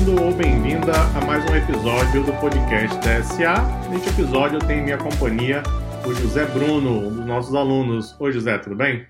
bem-vindo 0.00 0.22
ou 0.22 0.34
bem-vinda 0.34 0.92
a 0.92 1.24
mais 1.26 1.44
um 1.50 1.54
episódio 1.54 2.24
do 2.24 2.32
podcast 2.40 2.96
da 3.00 3.22
SA. 3.22 3.88
Neste 3.90 4.08
episódio 4.08 4.56
eu 4.56 4.66
tenho 4.66 4.80
em 4.80 4.84
minha 4.84 4.96
companhia 4.96 5.62
o 6.06 6.14
José 6.14 6.46
Bruno, 6.46 7.08
um 7.08 7.16
dos 7.16 7.26
nossos 7.26 7.54
alunos. 7.54 8.16
Oi, 8.18 8.32
José, 8.32 8.56
tudo 8.56 8.76
bem? 8.76 9.06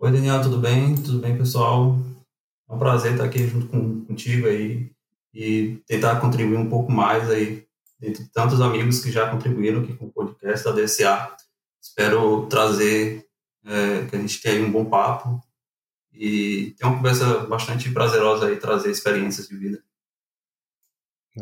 Oi, 0.00 0.10
Daniel, 0.10 0.42
tudo 0.42 0.58
bem? 0.58 0.96
Tudo 0.96 1.20
bem, 1.20 1.38
pessoal? 1.38 1.96
É 2.68 2.74
um 2.74 2.78
prazer 2.78 3.12
estar 3.12 3.24
aqui 3.24 3.46
junto 3.46 3.68
contigo 3.68 4.48
aí 4.48 4.90
e 5.32 5.80
tentar 5.86 6.20
contribuir 6.20 6.56
um 6.56 6.68
pouco 6.68 6.90
mais 6.90 7.30
aí, 7.30 7.64
dentre 8.00 8.24
tantos 8.32 8.60
amigos 8.60 8.98
que 9.00 9.12
já 9.12 9.30
contribuíram 9.30 9.82
aqui 9.82 9.94
com 9.94 10.06
o 10.06 10.12
podcast 10.12 10.64
da 10.64 10.72
DSA. 10.72 11.32
Espero 11.80 12.46
trazer, 12.46 13.24
é, 13.64 14.04
que 14.06 14.16
a 14.16 14.18
gente 14.18 14.42
tenha 14.42 14.66
um 14.66 14.72
bom 14.72 14.84
papo 14.84 15.40
e 16.14 16.74
ter 16.78 16.86
uma 16.86 16.96
conversa 16.96 17.46
bastante 17.46 17.90
prazerosa 17.90 18.46
aí, 18.46 18.56
trazer 18.56 18.90
experiências 18.90 19.48
de 19.48 19.56
vida. 19.56 19.82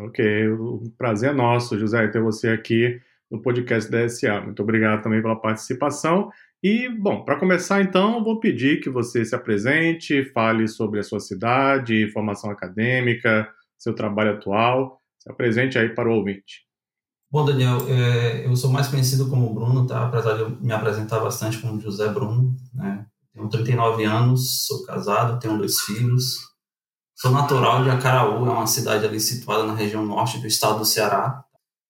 Ok, 0.01 0.49
o 0.49 0.91
prazer 0.97 1.31
é 1.31 1.35
nosso, 1.35 1.79
José, 1.79 2.09
ter 2.09 2.23
você 2.23 2.49
aqui 2.49 3.01
no 3.31 3.43
podcast 3.43 3.91
da 3.91 4.09
SA. 4.09 4.41
Muito 4.41 4.63
obrigado 4.63 5.03
também 5.03 5.21
pela 5.21 5.37
participação. 5.37 6.31
E, 6.63 6.89
bom, 6.89 7.25
para 7.25 7.39
começar 7.39 7.83
então, 7.83 8.23
vou 8.23 8.41
pedir 8.41 8.81
que 8.81 8.89
você 8.89 9.25
se 9.25 9.35
apresente, 9.35 10.25
fale 10.33 10.67
sobre 10.69 11.01
a 11.01 11.03
sua 11.03 11.21
cidade, 11.21 12.11
formação 12.13 12.51
acadêmica, 12.51 13.49
seu 13.79 13.95
trabalho 13.95 14.33
atual. 14.33 15.01
Se 15.19 15.31
apresente 15.31 15.79
aí 15.79 15.89
para 15.91 16.09
o 16.09 16.15
ouvinte. 16.15 16.67
Bom, 17.31 17.45
Daniel, 17.45 17.79
é, 17.89 18.47
eu 18.47 18.55
sou 18.55 18.71
mais 18.71 18.89
conhecido 18.89 19.29
como 19.29 19.53
Bruno, 19.55 19.87
tá? 19.87 20.07
Apesar 20.07 20.35
de 20.35 20.41
eu 20.43 20.51
me 20.51 20.73
apresentar 20.73 21.19
bastante 21.21 21.59
como 21.59 21.81
José 21.81 22.09
Bruno, 22.09 22.55
né? 22.75 23.07
Tenho 23.35 23.49
39 23.49 24.05
anos, 24.05 24.67
sou 24.67 24.85
casado, 24.85 25.41
tenho 25.41 25.57
dois 25.57 25.81
filhos. 25.81 26.39
Sou 27.15 27.31
natural 27.31 27.83
de 27.83 27.91
Acaraú, 27.91 28.47
é 28.47 28.51
uma 28.51 28.67
cidade 28.67 29.07
ali 29.07 29.21
situada 29.21 29.65
na 29.65 29.75
região 29.75 30.05
norte 30.05 30.39
do 30.39 30.47
estado 30.47 30.81
do 30.81 30.85
Ceará. 30.85 31.45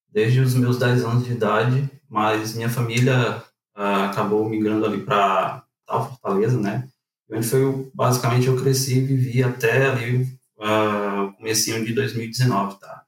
Desde 0.09 0.41
os 0.41 0.55
meus 0.55 0.79
10 0.79 1.05
anos 1.05 1.25
de 1.25 1.33
idade, 1.33 1.91
mas 2.09 2.55
minha 2.55 2.69
família 2.69 3.43
uh, 3.77 4.05
acabou 4.11 4.49
migrando 4.49 4.85
ali 4.85 5.03
para 5.03 5.65
tal 5.87 6.09
Fortaleza, 6.11 6.61
né? 6.61 6.89
Onde 7.31 7.47
foi 7.47 7.91
basicamente 7.95 8.47
eu 8.47 8.61
cresci 8.61 8.99
e 8.99 9.07
vivi 9.07 9.43
até 9.43 9.87
ali 9.91 10.29
o 10.59 11.33
comecinho 11.33 11.85
de 11.85 11.93
2019, 11.95 12.79
tá? 12.79 13.03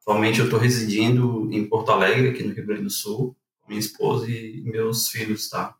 Atualmente 0.00 0.38
eu 0.38 0.46
estou 0.46 0.58
residindo 0.58 1.48
em 1.52 1.68
Porto 1.68 1.90
Alegre, 1.90 2.30
aqui 2.30 2.42
no 2.42 2.54
Rio 2.54 2.66
Grande 2.66 2.84
do 2.84 2.90
Sul, 2.90 3.36
com 3.60 3.68
minha 3.68 3.80
esposa 3.80 4.30
e 4.30 4.62
meus 4.64 5.08
filhos, 5.08 5.48
tá? 5.48 5.74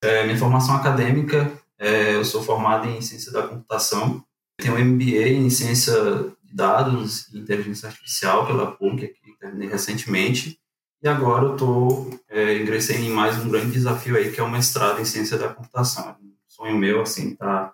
É, 0.00 0.24
minha 0.24 0.38
formação 0.38 0.76
acadêmica, 0.76 1.52
é, 1.78 2.14
eu 2.14 2.24
sou 2.24 2.42
formado 2.42 2.88
em 2.88 3.00
ciência 3.00 3.32
da 3.32 3.46
computação, 3.46 4.24
tenho 4.56 4.74
um 4.74 4.78
MBA 4.78 5.28
em 5.28 5.50
ciência 5.50 5.94
de 6.42 6.54
dados 6.54 7.28
e 7.32 7.38
inteligência 7.38 7.88
artificial 7.88 8.46
pela 8.46 8.72
PUC, 8.72 9.08
que 9.08 9.38
terminei 9.38 9.68
recentemente, 9.68 10.58
e 11.02 11.08
agora 11.08 11.44
eu 11.46 11.56
tô, 11.56 12.10
é, 12.28 12.58
ingressei 12.58 12.98
em 12.98 13.10
mais 13.10 13.38
um 13.38 13.48
grande 13.48 13.72
desafio 13.72 14.16
aí, 14.16 14.32
que 14.32 14.40
é 14.40 14.42
o 14.42 14.50
mestrado 14.50 15.00
em 15.00 15.04
ciência 15.04 15.36
da 15.36 15.48
computação. 15.48 16.16
Um 16.20 16.32
sonho 16.48 16.76
meu, 16.76 17.02
assim, 17.02 17.34
tá 17.36 17.72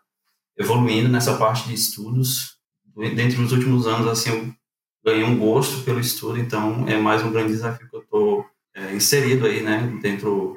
evoluindo 0.58 1.08
nessa 1.08 1.36
parte 1.36 1.68
de 1.68 1.74
estudos. 1.74 2.58
Dentre 2.94 3.40
os 3.42 3.52
últimos 3.52 3.86
anos, 3.86 4.06
assim, 4.06 4.30
eu 4.30 4.54
ganhei 5.04 5.24
um 5.24 5.38
gosto 5.38 5.82
pelo 5.84 6.00
estudo, 6.00 6.38
então 6.38 6.86
é 6.86 6.98
mais 6.98 7.22
um 7.22 7.32
grande 7.32 7.52
desafio 7.52 7.88
que 7.88 7.96
eu 7.96 8.02
tô 8.02 8.44
é, 8.74 8.94
inserido 8.94 9.46
aí, 9.46 9.62
né, 9.62 9.98
dentro 10.02 10.56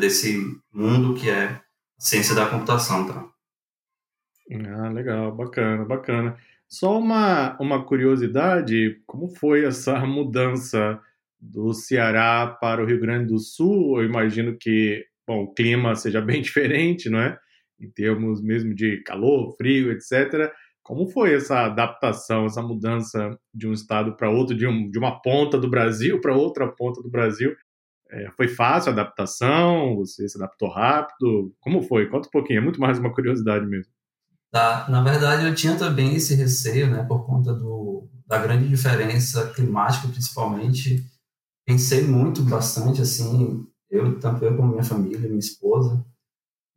desse 0.00 0.60
mundo 0.72 1.14
que 1.14 1.28
é 1.28 1.44
a 1.46 1.62
ciência 1.98 2.34
da 2.34 2.48
computação, 2.48 3.06
tá? 3.06 3.28
Ah, 4.50 4.88
legal, 4.88 5.34
bacana, 5.34 5.84
bacana. 5.84 6.38
Só 6.68 6.98
uma, 6.98 7.56
uma 7.60 7.84
curiosidade, 7.84 9.00
como 9.06 9.28
foi 9.28 9.64
essa 9.64 9.98
mudança 10.06 11.00
do 11.40 11.72
Ceará 11.72 12.46
para 12.60 12.82
o 12.82 12.86
Rio 12.86 13.00
Grande 13.00 13.28
do 13.28 13.38
Sul? 13.38 14.00
Eu 14.00 14.06
imagino 14.06 14.56
que, 14.58 15.04
bom, 15.26 15.44
o 15.44 15.54
clima 15.54 15.94
seja 15.94 16.20
bem 16.22 16.42
diferente, 16.42 17.08
não 17.10 17.20
é? 17.20 17.38
Em 17.80 17.90
termos 17.90 18.42
mesmo 18.42 18.74
de 18.74 19.02
calor, 19.02 19.54
frio, 19.56 19.92
etc. 19.92 20.52
Como 20.82 21.08
foi 21.08 21.34
essa 21.34 21.66
adaptação, 21.66 22.46
essa 22.46 22.62
mudança 22.62 23.38
de 23.54 23.68
um 23.68 23.72
estado 23.72 24.16
para 24.16 24.30
outro, 24.30 24.56
de, 24.56 24.66
um, 24.66 24.90
de 24.90 24.98
uma 24.98 25.20
ponta 25.20 25.58
do 25.58 25.68
Brasil 25.68 26.20
para 26.22 26.36
outra 26.36 26.68
ponta 26.68 27.02
do 27.02 27.10
Brasil? 27.10 27.54
É, 28.10 28.30
foi 28.36 28.48
fácil 28.48 28.90
a 28.90 28.92
adaptação? 28.92 29.96
Você 29.96 30.28
se 30.28 30.38
adaptou 30.38 30.68
rápido? 30.70 31.54
Como 31.60 31.82
foi? 31.82 32.08
Conta 32.08 32.28
um 32.28 32.30
pouquinho, 32.30 32.58
é 32.58 32.62
muito 32.62 32.80
mais 32.80 32.98
uma 32.98 33.12
curiosidade 33.12 33.66
mesmo. 33.66 33.92
Tá, 34.50 34.88
na 34.88 35.02
verdade, 35.02 35.46
eu 35.46 35.54
tinha 35.54 35.76
também 35.76 36.14
esse 36.14 36.34
receio, 36.34 36.90
né, 36.90 37.04
por 37.04 37.26
conta 37.26 37.52
do, 37.52 38.08
da 38.26 38.38
grande 38.38 38.66
diferença 38.66 39.50
climática, 39.52 40.08
principalmente. 40.08 41.04
Pensei 41.66 42.02
muito, 42.06 42.42
bastante, 42.42 43.02
assim, 43.02 43.66
eu, 43.90 44.18
tanto 44.18 44.42
eu 44.42 44.56
como 44.56 44.72
minha 44.72 44.82
família, 44.82 45.28
minha 45.28 45.38
esposa, 45.38 46.02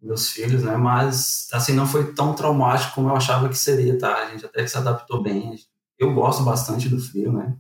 meus 0.01 0.29
filhos, 0.29 0.63
né, 0.63 0.75
mas, 0.75 1.47
assim, 1.53 1.73
não 1.73 1.87
foi 1.87 2.13
tão 2.13 2.35
traumático 2.35 2.95
como 2.95 3.07
eu 3.07 3.15
achava 3.15 3.47
que 3.47 3.57
seria, 3.57 3.97
tá? 3.97 4.17
A 4.17 4.31
gente 4.31 4.45
até 4.45 4.67
se 4.67 4.77
adaptou 4.77 5.23
bem. 5.23 5.55
Eu 5.97 6.13
gosto 6.13 6.43
bastante 6.43 6.89
do 6.89 6.99
frio, 6.99 7.31
né? 7.31 7.55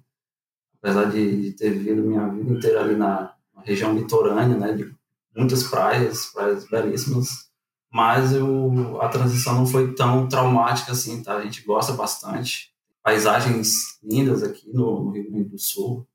Apesar 0.81 1.05
de, 1.05 1.41
de 1.41 1.51
ter 1.53 1.69
vivido 1.69 2.01
minha 2.01 2.27
vida 2.27 2.51
inteira 2.51 2.81
ali 2.81 2.95
na, 2.97 3.33
região 3.63 3.93
litorânea, 3.93 4.57
né, 4.57 4.73
de 4.73 4.93
muitas 5.35 5.63
praias, 5.63 6.27
praias 6.27 6.67
belíssimas, 6.67 7.49
mas 7.91 8.33
eu, 8.33 9.01
a 9.01 9.09
transição 9.09 9.55
não 9.55 9.67
foi 9.67 9.93
tão 9.93 10.27
traumática 10.27 10.93
assim, 10.93 11.21
tá? 11.21 11.35
A 11.35 11.43
gente 11.43 11.63
gosta 11.63 11.91
bastante. 11.93 12.71
Paisagens 13.03 13.99
lindas 14.01 14.43
aqui 14.43 14.71
no, 14.73 15.03
no 15.03 15.11
Rio 15.11 15.29
Grande 15.29 15.49
do 15.49 15.59
Sul. 15.59 16.07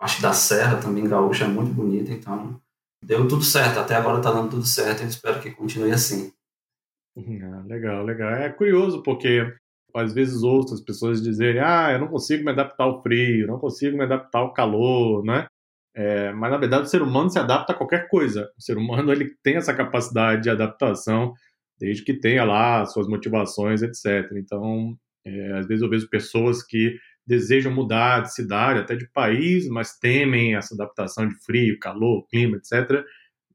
Acho 0.00 0.20
da 0.20 0.32
Serra 0.32 0.80
também, 0.80 1.08
Gaúcha, 1.08 1.44
é 1.44 1.48
muito 1.48 1.72
bonita, 1.72 2.12
então 2.12 2.60
deu 3.04 3.28
tudo 3.28 3.44
certo. 3.44 3.78
Até 3.78 3.94
agora 3.94 4.20
tá 4.20 4.32
dando 4.32 4.50
tudo 4.50 4.66
certo, 4.66 5.02
eu 5.02 5.08
espero 5.08 5.40
que 5.40 5.50
continue 5.50 5.92
assim. 5.92 6.32
Ah, 7.18 7.64
legal, 7.66 8.04
legal. 8.04 8.30
É 8.30 8.48
curioso 8.48 9.02
porque 9.02 9.52
às 9.92 10.12
vezes 10.12 10.44
ouço 10.44 10.72
as 10.72 10.80
pessoas 10.80 11.20
dizerem: 11.20 11.60
ah, 11.60 11.90
eu 11.90 11.98
não 11.98 12.06
consigo 12.06 12.44
me 12.44 12.52
adaptar 12.52 12.84
ao 12.84 13.02
frio, 13.02 13.48
não 13.48 13.58
consigo 13.58 13.96
me 13.96 14.04
adaptar 14.04 14.38
ao 14.38 14.52
calor, 14.52 15.24
né? 15.24 15.48
É, 15.98 16.32
mas, 16.32 16.52
na 16.52 16.58
verdade, 16.58 16.84
o 16.84 16.86
ser 16.88 17.02
humano 17.02 17.28
se 17.28 17.40
adapta 17.40 17.72
a 17.72 17.76
qualquer 17.76 18.06
coisa. 18.08 18.48
O 18.56 18.62
ser 18.62 18.78
humano 18.78 19.10
ele 19.10 19.34
tem 19.42 19.56
essa 19.56 19.74
capacidade 19.74 20.42
de 20.42 20.50
adaptação, 20.50 21.34
desde 21.76 22.04
que 22.04 22.14
tenha 22.14 22.44
lá 22.44 22.86
suas 22.86 23.08
motivações, 23.08 23.82
etc. 23.82 24.30
Então, 24.36 24.96
é, 25.26 25.58
às 25.58 25.66
vezes 25.66 25.82
eu 25.82 25.90
vejo 25.90 26.08
pessoas 26.08 26.62
que 26.62 26.96
desejam 27.26 27.72
mudar 27.74 28.20
de 28.20 28.32
cidade, 28.32 28.78
até 28.78 28.94
de 28.94 29.10
país, 29.10 29.68
mas 29.68 29.98
temem 29.98 30.54
essa 30.54 30.72
adaptação 30.72 31.26
de 31.26 31.34
frio, 31.44 31.76
calor, 31.80 32.24
clima, 32.28 32.58
etc. 32.58 33.04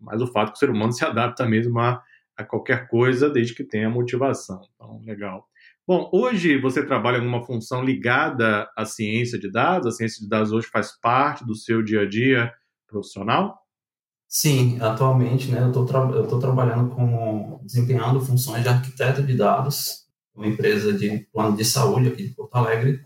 Mas 0.02 0.22
o 0.22 0.28
fato 0.28 0.50
é 0.50 0.52
que 0.52 0.58
o 0.58 0.60
ser 0.60 0.70
humano 0.70 0.92
se 0.92 1.06
adapta 1.06 1.46
mesmo 1.48 1.80
a, 1.80 2.04
a 2.36 2.44
qualquer 2.44 2.90
coisa, 2.90 3.30
desde 3.30 3.56
que 3.56 3.64
tenha 3.64 3.90
motivação. 3.90 4.60
Então, 4.76 5.00
legal. 5.06 5.48
Bom, 5.86 6.10
hoje 6.14 6.58
você 6.62 6.86
trabalha 6.86 7.18
em 7.18 7.28
uma 7.28 7.46
função 7.46 7.84
ligada 7.84 8.70
à 8.74 8.86
ciência 8.86 9.38
de 9.38 9.52
dados? 9.52 9.88
A 9.88 9.92
ciência 9.92 10.22
de 10.22 10.30
dados 10.30 10.54
hoje 10.54 10.68
faz 10.68 10.98
parte 10.98 11.46
do 11.46 11.54
seu 11.56 11.84
dia 11.84 12.04
a 12.04 12.10
dia 12.10 12.54
profissional? 12.88 13.60
Sim, 14.26 14.80
atualmente 14.80 15.52
né, 15.52 15.62
eu 15.62 15.68
estou 15.68 15.86
tra 15.86 16.08
trabalhando 16.40 16.90
como 16.96 17.60
desempenhando 17.66 18.22
funções 18.22 18.64
de 18.64 18.70
arquiteto 18.70 19.22
de 19.22 19.36
dados, 19.36 20.08
uma 20.34 20.48
empresa 20.48 20.94
de 20.94 21.28
plano 21.34 21.58
de 21.58 21.66
saúde 21.66 22.08
aqui 22.08 22.30
de 22.30 22.34
Porto 22.34 22.56
Alegre, 22.56 23.06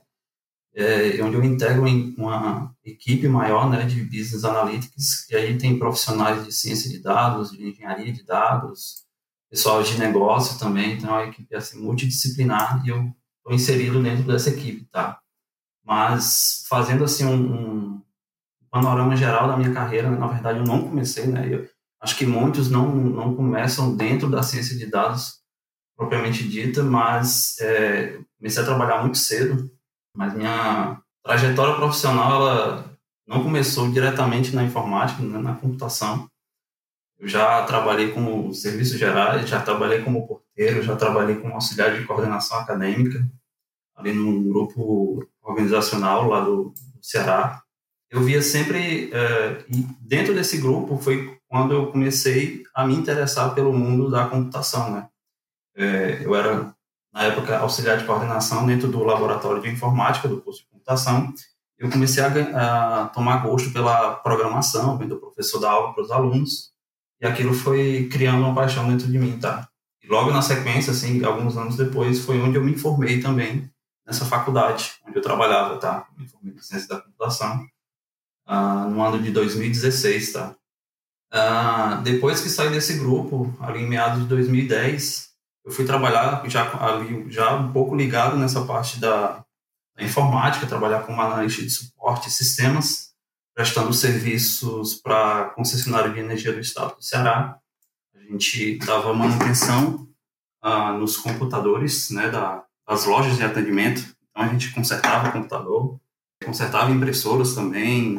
é, 0.75 1.19
onde 1.23 1.35
eu 1.35 1.43
integro 1.43 1.87
em 1.87 2.13
uma 2.15 2.71
equipe 2.85 3.27
maior 3.27 3.67
né, 3.71 3.85
de 3.85 4.03
business 4.03 4.43
analytics, 4.43 5.27
e 5.31 5.35
aí 5.35 5.57
tem 5.57 5.79
profissionais 5.79 6.45
de 6.45 6.51
ciência 6.51 6.91
de 6.91 7.01
dados, 7.01 7.49
de 7.49 7.71
engenharia 7.71 8.13
de 8.13 8.23
dados, 8.23 9.06
pessoal 9.49 9.81
de 9.81 9.97
negócio 9.97 10.59
também, 10.59 10.93
então 10.93 11.09
é 11.09 11.23
uma 11.23 11.29
equipe 11.29 11.55
assim, 11.55 11.81
multidisciplinar 11.81 12.85
e 12.85 12.89
eu 12.89 13.13
estou 13.37 13.53
inserido 13.53 14.01
dentro 14.01 14.23
dessa 14.23 14.49
equipe, 14.49 14.85
tá? 14.85 15.19
Mas 15.85 16.65
fazendo 16.69 17.03
assim 17.03 17.25
um, 17.25 17.93
um 17.93 18.01
panorama 18.69 19.15
geral 19.15 19.47
da 19.47 19.57
minha 19.57 19.73
carreira, 19.73 20.09
né? 20.09 20.17
na 20.17 20.27
verdade 20.27 20.59
eu 20.59 20.65
não 20.65 20.83
comecei, 20.83 21.27
né? 21.27 21.47
Eu 21.49 21.67
acho 22.01 22.17
que 22.17 22.25
muitos 22.25 22.69
não, 22.69 22.93
não 22.93 23.35
começam 23.35 23.95
dentro 23.95 24.29
da 24.29 24.43
ciência 24.43 24.77
de 24.77 24.85
dados 24.85 25.39
propriamente 25.95 26.47
dita, 26.47 26.83
mas 26.83 27.57
é, 27.59 28.19
comecei 28.37 28.61
a 28.61 28.65
trabalhar 28.65 29.01
muito 29.01 29.17
cedo, 29.17 29.71
mas 30.15 30.33
minha 30.33 31.01
trajetória 31.23 31.75
profissional 31.75 32.41
ela 32.41 32.97
não 33.27 33.43
começou 33.43 33.91
diretamente 33.91 34.55
na 34.55 34.63
informática, 34.63 35.21
né? 35.23 35.39
na 35.39 35.55
computação, 35.55 36.29
eu 37.19 37.27
já 37.27 37.63
trabalhei 37.63 38.11
como 38.11 38.53
serviços 38.53 38.99
gerais, 38.99 39.49
já 39.49 39.61
trabalhei 39.61 40.03
como 40.03 40.27
porteiro, 40.27 40.83
já 40.83 40.95
trabalhei 40.95 41.35
como 41.37 41.55
auxiliar 41.55 41.97
de 41.97 42.05
coordenação 42.05 42.59
acadêmica, 42.59 43.27
ali 43.95 44.13
num 44.13 44.47
grupo 44.47 45.27
organizacional 45.41 46.27
lá 46.27 46.41
do, 46.41 46.65
do 46.65 46.75
Ceará. 47.01 47.63
Eu 48.09 48.21
via 48.21 48.41
sempre, 48.41 49.11
é, 49.11 49.65
e 49.69 49.85
dentro 49.99 50.33
desse 50.33 50.59
grupo 50.59 50.97
foi 50.97 51.37
quando 51.47 51.73
eu 51.73 51.91
comecei 51.91 52.63
a 52.73 52.85
me 52.85 52.95
interessar 52.95 53.53
pelo 53.55 53.73
mundo 53.73 54.09
da 54.11 54.27
computação, 54.27 54.91
né? 54.91 55.07
É, 55.75 56.21
eu 56.23 56.35
era, 56.35 56.73
na 57.11 57.23
época 57.23 57.57
auxiliar 57.57 57.97
de 57.97 58.05
coordenação 58.05 58.65
dentro 58.65 58.87
do 58.87 59.03
laboratório 59.03 59.61
de 59.61 59.69
informática 59.69 60.27
do 60.27 60.41
curso 60.41 60.61
de 60.61 60.69
computação, 60.69 61.33
eu 61.77 61.89
comecei 61.89 62.23
a, 62.23 63.03
a 63.03 63.07
tomar 63.09 63.45
gosto 63.45 63.71
pela 63.71 64.15
programação, 64.15 64.97
vendo 64.97 65.15
o 65.15 65.19
professor 65.19 65.59
dar 65.59 65.71
aula 65.71 65.93
para 65.93 66.03
os 66.03 66.11
alunos, 66.11 66.71
e 67.19 67.25
aquilo 67.25 67.53
foi 67.53 68.07
criando 68.11 68.39
uma 68.39 68.55
paixão 68.55 68.87
dentro 68.87 69.07
de 69.07 69.17
mim, 69.17 69.37
tá? 69.39 69.67
E 70.03 70.07
logo 70.07 70.31
na 70.31 70.41
sequência, 70.41 70.91
assim, 70.91 71.23
alguns 71.23 71.57
anos 71.57 71.75
depois, 71.75 72.19
foi 72.19 72.39
onde 72.39 72.57
eu 72.57 72.63
me 72.63 72.77
formei 72.77 73.19
também 73.19 73.69
nessa 74.05 74.25
faculdade, 74.25 74.93
onde 75.05 75.17
eu 75.17 75.21
trabalhava, 75.21 75.77
tá? 75.77 76.07
Me 76.17 76.27
formei 76.27 76.53
em 76.53 76.61
ciência 76.61 76.87
da 76.87 77.01
computação, 77.01 77.65
uh, 78.47 78.89
no 78.89 79.01
ano 79.01 79.21
de 79.21 79.31
2016, 79.31 80.33
tá? 80.33 80.55
Uh, 81.33 82.01
depois 82.03 82.39
que 82.39 82.49
saí 82.49 82.69
desse 82.69 82.97
grupo, 82.97 83.53
ali 83.59 83.81
em 83.81 83.87
meados 83.87 84.21
de 84.21 84.27
2010, 84.29 85.27
eu 85.65 85.71
fui 85.71 85.83
trabalhar 85.83 86.41
já 86.47 86.63
ali 86.81 87.29
já 87.29 87.53
um 87.55 87.73
pouco 87.73 87.93
ligado 87.93 88.37
nessa 88.37 88.63
parte 88.63 88.99
da, 88.99 89.43
da 89.95 90.03
informática, 90.03 90.65
trabalhar 90.65 91.01
como 91.01 91.21
analista 91.21 91.61
de 91.61 91.69
suporte 91.69 92.31
sistemas, 92.31 93.06
prestando 93.57 93.91
serviços 93.91 94.93
para 94.93 95.45
concessionária 95.55 96.11
de 96.11 96.19
energia 96.19 96.53
do 96.53 96.59
estado 96.59 96.95
do 96.95 97.03
Ceará. 97.03 97.57
A 98.15 98.19
gente 98.31 98.77
dava 98.77 99.11
manutenção 99.15 100.07
uh, 100.63 100.95
nos 100.99 101.17
computadores 101.17 102.11
né, 102.11 102.29
da, 102.29 102.63
das 102.87 103.05
lojas 103.05 103.35
de 103.35 103.43
atendimento. 103.43 104.15
Então 104.29 104.43
a 104.43 104.47
gente 104.49 104.71
consertava 104.75 105.29
o 105.29 105.31
computador, 105.31 105.99
consertava 106.45 106.91
impressoras 106.91 107.55
também, 107.55 108.13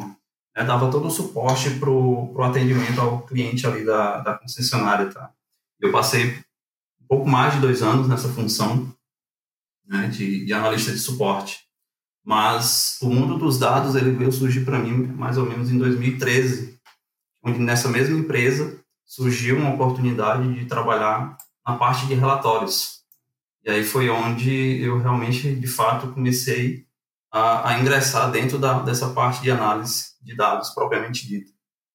né, 0.56 0.64
dava 0.64 0.90
todo 0.90 1.06
o 1.06 1.10
suporte 1.10 1.70
para 1.78 1.88
o 1.88 2.42
atendimento 2.42 3.00
ao 3.00 3.22
cliente 3.22 3.64
ali 3.64 3.84
da, 3.84 4.18
da 4.18 4.34
concessionária. 4.36 5.08
Tá? 5.08 5.30
Eu 5.78 5.92
passei 5.92 6.42
um 7.00 7.06
pouco 7.06 7.28
mais 7.28 7.54
de 7.54 7.60
dois 7.60 7.80
anos 7.80 8.08
nessa 8.08 8.28
função 8.28 8.92
né, 9.86 10.08
de, 10.08 10.44
de 10.44 10.52
analista 10.52 10.90
de 10.90 10.98
suporte. 10.98 11.67
Mas 12.28 12.98
o 13.00 13.08
mundo 13.08 13.38
dos 13.38 13.58
dados 13.58 13.94
ele 13.94 14.10
veio 14.10 14.30
surgir 14.30 14.62
para 14.62 14.78
mim 14.78 15.06
mais 15.16 15.38
ou 15.38 15.46
menos 15.46 15.70
em 15.70 15.78
2013, 15.78 16.78
onde 17.42 17.58
nessa 17.58 17.88
mesma 17.88 18.18
empresa 18.18 18.78
surgiu 19.06 19.56
uma 19.56 19.72
oportunidade 19.72 20.52
de 20.52 20.66
trabalhar 20.66 21.38
na 21.66 21.76
parte 21.76 22.04
de 22.04 22.12
relatórios. 22.12 22.98
E 23.64 23.70
aí 23.70 23.82
foi 23.82 24.10
onde 24.10 24.78
eu 24.82 24.98
realmente, 24.98 25.54
de 25.54 25.66
fato, 25.66 26.08
comecei 26.08 26.84
a, 27.32 27.70
a 27.70 27.80
ingressar 27.80 28.30
dentro 28.30 28.58
da, 28.58 28.80
dessa 28.80 29.08
parte 29.08 29.40
de 29.40 29.50
análise 29.50 30.08
de 30.20 30.36
dados 30.36 30.68
propriamente 30.68 31.26
dita. 31.26 31.50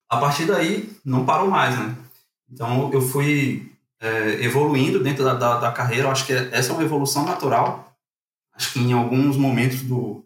A 0.09 0.17
partir 0.17 0.47
daí, 0.47 0.91
não 1.05 1.27
parou 1.27 1.47
mais, 1.47 1.77
né? 1.77 1.95
Então, 2.51 2.91
eu 2.91 3.01
fui 3.01 3.71
é, 3.99 4.43
evoluindo 4.43 4.99
dentro 4.99 5.23
da, 5.23 5.35
da, 5.35 5.59
da, 5.59 5.71
carreira. 5.71 6.07
Eu 6.07 6.11
acho 6.11 6.25
que 6.25 6.33
essa 6.33 6.71
é 6.71 6.73
uma 6.73 6.83
evolução 6.83 7.23
natural. 7.23 7.95
Acho 8.55 8.73
que 8.73 8.79
em 8.79 8.93
alguns 8.93 9.37
momentos 9.37 9.81
do, 9.81 10.22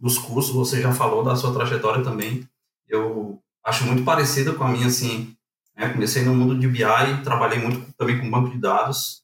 dos 0.00 0.18
cursos, 0.18 0.54
você 0.54 0.80
já 0.80 0.92
falou 0.92 1.22
da 1.22 1.36
sua 1.36 1.52
trajetória 1.52 2.02
também. 2.02 2.48
Eu 2.88 3.40
acho 3.64 3.84
muito 3.86 4.02
parecida 4.04 4.54
com 4.54 4.64
a 4.64 4.68
minha, 4.68 4.86
assim. 4.86 5.36
Né? 5.76 5.88
Comecei 5.90 6.24
no 6.24 6.34
mundo 6.34 6.58
de 6.58 6.66
BI, 6.66 7.22
trabalhei 7.22 7.58
muito 7.58 7.92
também 7.96 8.18
com 8.18 8.30
banco 8.30 8.50
de 8.50 8.58
dados, 8.58 9.22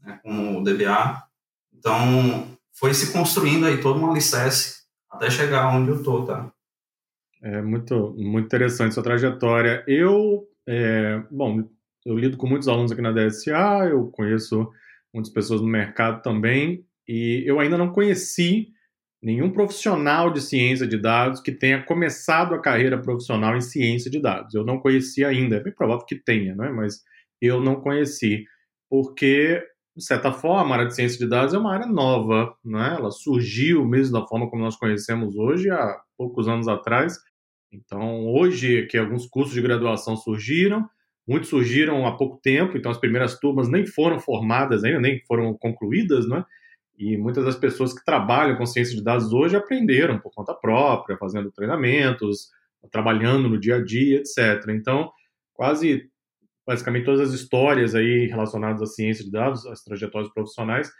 né? 0.00 0.20
com 0.22 0.58
o 0.58 0.64
DBA. 0.64 1.22
Então, 1.72 2.56
foi 2.72 2.94
se 2.94 3.12
construindo 3.12 3.66
aí 3.66 3.80
todo 3.80 4.00
um 4.00 4.10
alicerce 4.10 4.82
até 5.10 5.28
chegar 5.28 5.68
onde 5.74 5.90
eu 5.90 6.02
tô, 6.02 6.24
tá? 6.24 6.50
É 7.42 7.60
muito, 7.60 8.14
muito 8.16 8.46
interessante 8.46 8.94
sua 8.94 9.02
trajetória. 9.02 9.84
Eu, 9.86 10.46
é, 10.66 11.20
bom, 11.30 11.68
eu 12.06 12.16
lido 12.16 12.36
com 12.36 12.46
muitos 12.46 12.68
alunos 12.68 12.92
aqui 12.92 13.02
na 13.02 13.12
DSA, 13.12 13.88
eu 13.90 14.06
conheço 14.06 14.70
muitas 15.12 15.32
pessoas 15.32 15.60
no 15.60 15.66
mercado 15.66 16.22
também, 16.22 16.86
e 17.06 17.42
eu 17.44 17.60
ainda 17.60 17.76
não 17.76 17.92
conheci 17.92 18.72
nenhum 19.22 19.50
profissional 19.50 20.32
de 20.32 20.40
ciência 20.40 20.86
de 20.86 20.98
dados 20.98 21.40
que 21.40 21.52
tenha 21.52 21.82
começado 21.82 22.54
a 22.54 22.60
carreira 22.60 23.00
profissional 23.00 23.56
em 23.56 23.60
ciência 23.60 24.10
de 24.10 24.20
dados. 24.20 24.54
Eu 24.54 24.64
não 24.64 24.80
conheci 24.80 25.24
ainda, 25.24 25.56
é 25.56 25.62
bem 25.62 25.72
provável 25.72 26.04
que 26.04 26.16
tenha, 26.16 26.54
né? 26.54 26.70
mas 26.70 27.00
eu 27.40 27.60
não 27.60 27.76
conheci, 27.80 28.44
porque 28.90 29.62
de 29.96 30.04
certa 30.04 30.32
forma, 30.32 30.74
a 30.74 30.78
área 30.78 30.86
de 30.88 30.94
ciência 30.94 31.18
de 31.18 31.28
dados 31.28 31.52
é 31.52 31.58
uma 31.58 31.74
área 31.74 31.86
nova, 31.86 32.56
né? 32.64 32.96
Ela 32.98 33.10
surgiu 33.10 33.84
mesmo 33.84 34.18
da 34.18 34.26
forma 34.26 34.48
como 34.48 34.62
nós 34.62 34.76
conhecemos 34.76 35.36
hoje 35.36 35.70
há 35.70 36.00
poucos 36.16 36.48
anos 36.48 36.66
atrás. 36.66 37.18
Então, 37.70 38.26
hoje 38.26 38.86
que 38.86 38.96
alguns 38.96 39.26
cursos 39.26 39.54
de 39.54 39.60
graduação 39.60 40.16
surgiram, 40.16 40.88
muitos 41.28 41.50
surgiram 41.50 42.06
há 42.06 42.16
pouco 42.16 42.40
tempo, 42.40 42.76
então 42.76 42.90
as 42.90 42.98
primeiras 42.98 43.38
turmas 43.38 43.68
nem 43.68 43.86
foram 43.86 44.18
formadas 44.18 44.82
ainda, 44.82 44.98
nem 44.98 45.20
foram 45.26 45.52
concluídas, 45.58 46.26
né? 46.26 46.42
E 47.02 47.16
muitas 47.16 47.44
das 47.44 47.56
pessoas 47.56 47.92
que 47.92 48.04
trabalham 48.04 48.56
com 48.56 48.64
ciência 48.64 48.94
de 48.94 49.02
dados 49.02 49.32
hoje 49.32 49.56
aprenderam 49.56 50.20
por 50.20 50.32
conta 50.32 50.54
própria, 50.54 51.16
fazendo 51.16 51.50
treinamentos, 51.50 52.50
trabalhando 52.92 53.48
no 53.48 53.58
dia 53.58 53.76
a 53.76 53.84
dia, 53.84 54.18
etc. 54.18 54.68
Então, 54.68 55.10
quase 55.52 56.08
basicamente 56.64 57.04
todas 57.04 57.20
as 57.20 57.32
histórias 57.32 57.96
aí 57.96 58.26
relacionadas 58.26 58.80
à 58.80 58.86
ciência 58.86 59.24
de 59.24 59.32
dados, 59.32 59.66
às 59.66 59.82
trajetórias 59.82 60.32
profissionais, 60.32 60.92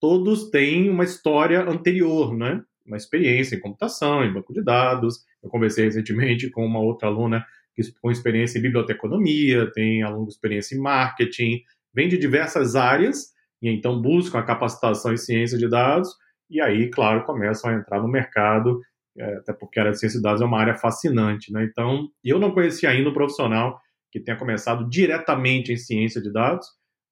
todos 0.00 0.48
têm 0.48 0.88
uma 0.88 1.04
história 1.04 1.60
anterior, 1.60 2.34
né? 2.34 2.62
Uma 2.86 2.96
experiência 2.96 3.54
em 3.54 3.60
computação, 3.60 4.24
em 4.24 4.32
banco 4.32 4.54
de 4.54 4.64
dados. 4.64 5.26
Eu 5.42 5.50
conversei 5.50 5.84
recentemente 5.84 6.48
com 6.48 6.64
uma 6.64 6.80
outra 6.80 7.08
aluna 7.08 7.44
que 7.74 7.82
com 8.00 8.10
experiência 8.10 8.58
em 8.58 8.62
biblioteconomia, 8.62 9.70
tem 9.72 10.02
aluno 10.02 10.24
com 10.24 10.30
experiência 10.30 10.74
em 10.74 10.80
marketing, 10.80 11.60
vem 11.92 12.08
de 12.08 12.16
diversas 12.16 12.74
áreas 12.76 13.38
e 13.62 13.68
então 13.68 14.00
buscam 14.00 14.38
a 14.38 14.42
capacitação 14.42 15.12
em 15.12 15.16
ciência 15.16 15.58
de 15.58 15.68
dados 15.68 16.10
e 16.50 16.60
aí, 16.60 16.90
claro, 16.90 17.24
começam 17.24 17.70
a 17.70 17.74
entrar 17.74 18.02
no 18.02 18.08
mercado, 18.08 18.80
é, 19.16 19.34
até 19.36 19.52
porque 19.52 19.78
a 19.78 19.82
área 19.82 19.92
de 19.92 20.00
ciência 20.00 20.18
de 20.18 20.24
dados 20.24 20.42
é 20.42 20.44
uma 20.44 20.58
área 20.58 20.74
fascinante, 20.74 21.52
né? 21.52 21.64
Então, 21.64 22.08
eu 22.24 22.40
não 22.40 22.50
conhecia 22.50 22.90
ainda 22.90 23.08
um 23.08 23.14
profissional 23.14 23.80
que 24.10 24.18
tenha 24.18 24.36
começado 24.36 24.88
diretamente 24.88 25.72
em 25.72 25.76
ciência 25.76 26.20
de 26.20 26.32
dados, 26.32 26.66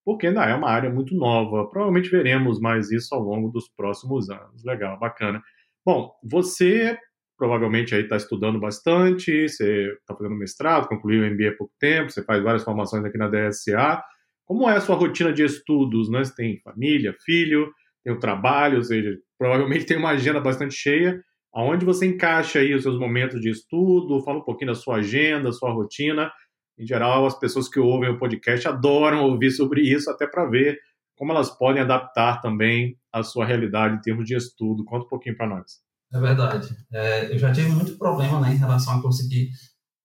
porque 0.04 0.26
ainda 0.26 0.44
é 0.44 0.54
uma 0.54 0.68
área 0.68 0.90
muito 0.90 1.14
nova. 1.14 1.68
Provavelmente 1.68 2.10
veremos 2.10 2.58
mais 2.58 2.90
isso 2.90 3.14
ao 3.14 3.22
longo 3.22 3.48
dos 3.50 3.68
próximos 3.68 4.28
anos. 4.28 4.64
Legal, 4.64 4.98
bacana. 4.98 5.40
Bom, 5.86 6.12
você 6.24 6.98
provavelmente 7.38 7.94
aí 7.94 8.02
está 8.02 8.16
estudando 8.16 8.58
bastante, 8.58 9.48
você 9.48 9.92
está 9.92 10.16
fazendo 10.16 10.34
mestrado, 10.34 10.88
concluiu 10.88 11.22
o 11.22 11.30
MBA 11.30 11.50
há 11.50 11.56
pouco 11.56 11.72
tempo, 11.78 12.10
você 12.10 12.24
faz 12.24 12.42
várias 12.42 12.64
formações 12.64 13.04
aqui 13.04 13.16
na 13.16 13.28
DSA. 13.28 14.02
Como 14.48 14.68
é 14.68 14.76
a 14.76 14.80
sua 14.80 14.96
rotina 14.96 15.32
de 15.32 15.44
estudos? 15.44 16.10
Né? 16.10 16.24
Você 16.24 16.34
tem 16.34 16.60
família, 16.62 17.14
filho, 17.24 17.70
tem 18.02 18.12
o 18.12 18.18
trabalho, 18.18 18.78
ou 18.78 18.82
seja, 18.82 19.16
provavelmente 19.38 19.84
tem 19.84 19.96
uma 19.96 20.10
agenda 20.10 20.40
bastante 20.40 20.74
cheia. 20.74 21.22
Aonde 21.54 21.84
você 21.84 22.06
encaixa 22.06 22.58
aí 22.58 22.74
os 22.74 22.82
seus 22.82 22.98
momentos 22.98 23.40
de 23.40 23.50
estudo? 23.50 24.22
Fala 24.24 24.38
um 24.38 24.44
pouquinho 24.44 24.72
da 24.72 24.74
sua 24.74 24.96
agenda, 24.96 25.52
sua 25.52 25.70
rotina 25.70 26.32
em 26.78 26.86
geral, 26.86 27.26
as 27.26 27.36
pessoas 27.36 27.68
que 27.68 27.80
ouvem 27.80 28.08
o 28.08 28.18
podcast 28.18 28.68
adoram 28.68 29.24
ouvir 29.24 29.50
sobre 29.50 29.82
isso, 29.82 30.08
até 30.08 30.26
para 30.26 30.48
ver 30.48 30.78
como 31.16 31.32
elas 31.32 31.50
podem 31.50 31.82
adaptar 31.82 32.40
também 32.40 32.96
a 33.12 33.24
sua 33.24 33.44
realidade 33.44 33.96
em 33.96 34.00
termos 34.00 34.24
de 34.24 34.36
estudo. 34.36 34.84
Conta 34.84 35.04
um 35.04 35.08
pouquinho 35.08 35.36
para 35.36 35.48
nós. 35.48 35.80
É 36.12 36.20
verdade. 36.20 36.68
É, 36.92 37.34
eu 37.34 37.38
já 37.38 37.50
tive 37.50 37.68
muito 37.70 37.98
problema 37.98 38.40
né, 38.40 38.52
em 38.52 38.56
relação 38.56 38.96
a 38.96 39.02
conseguir, 39.02 39.50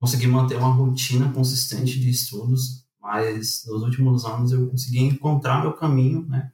conseguir 0.02 0.26
manter 0.26 0.56
uma 0.56 0.74
rotina 0.74 1.32
consistente 1.32 2.00
de 2.00 2.10
estudos, 2.10 2.83
mas 3.04 3.66
nos 3.68 3.84
últimos 3.84 4.24
anos 4.24 4.54
eu 4.54 4.66
consegui 4.70 5.04
encontrar 5.04 5.62
meu 5.62 5.74
caminho, 5.74 6.26
né? 6.26 6.54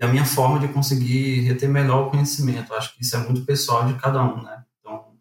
E 0.00 0.04
a 0.04 0.08
minha 0.08 0.24
forma 0.26 0.58
de 0.58 0.66
conseguir 0.68 1.42
reter 1.42 1.68
melhor 1.68 2.08
o 2.08 2.10
conhecimento. 2.10 2.74
Acho 2.74 2.94
que 2.94 3.02
isso 3.02 3.16
é 3.16 3.20
muito 3.20 3.46
pessoal 3.46 3.86
de 3.86 3.94
cada 3.94 4.22
um, 4.22 4.42
né? 4.42 4.64
Então, 4.80 5.12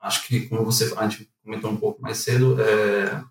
acho 0.00 0.26
que, 0.28 0.48
como 0.48 0.64
você 0.64 0.94
a 0.96 1.08
gente 1.08 1.28
comentou 1.42 1.70
um 1.70 1.76
pouco 1.76 2.00
mais 2.00 2.18
cedo, 2.18 2.56
é, 2.62 3.22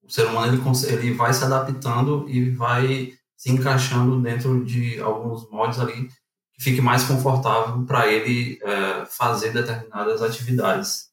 o 0.00 0.08
ser 0.08 0.26
humano 0.26 0.54
ele, 0.54 0.92
ele 0.92 1.12
vai 1.12 1.34
se 1.34 1.44
adaptando 1.44 2.24
e 2.28 2.50
vai 2.50 3.12
se 3.36 3.50
encaixando 3.50 4.20
dentro 4.20 4.64
de 4.64 5.00
alguns 5.00 5.48
modos 5.50 5.80
ali 5.80 6.08
que 6.54 6.62
fique 6.62 6.80
mais 6.80 7.02
confortável 7.02 7.84
para 7.84 8.06
ele 8.06 8.60
é, 8.62 9.06
fazer 9.06 9.52
determinadas 9.52 10.22
atividades. 10.22 11.08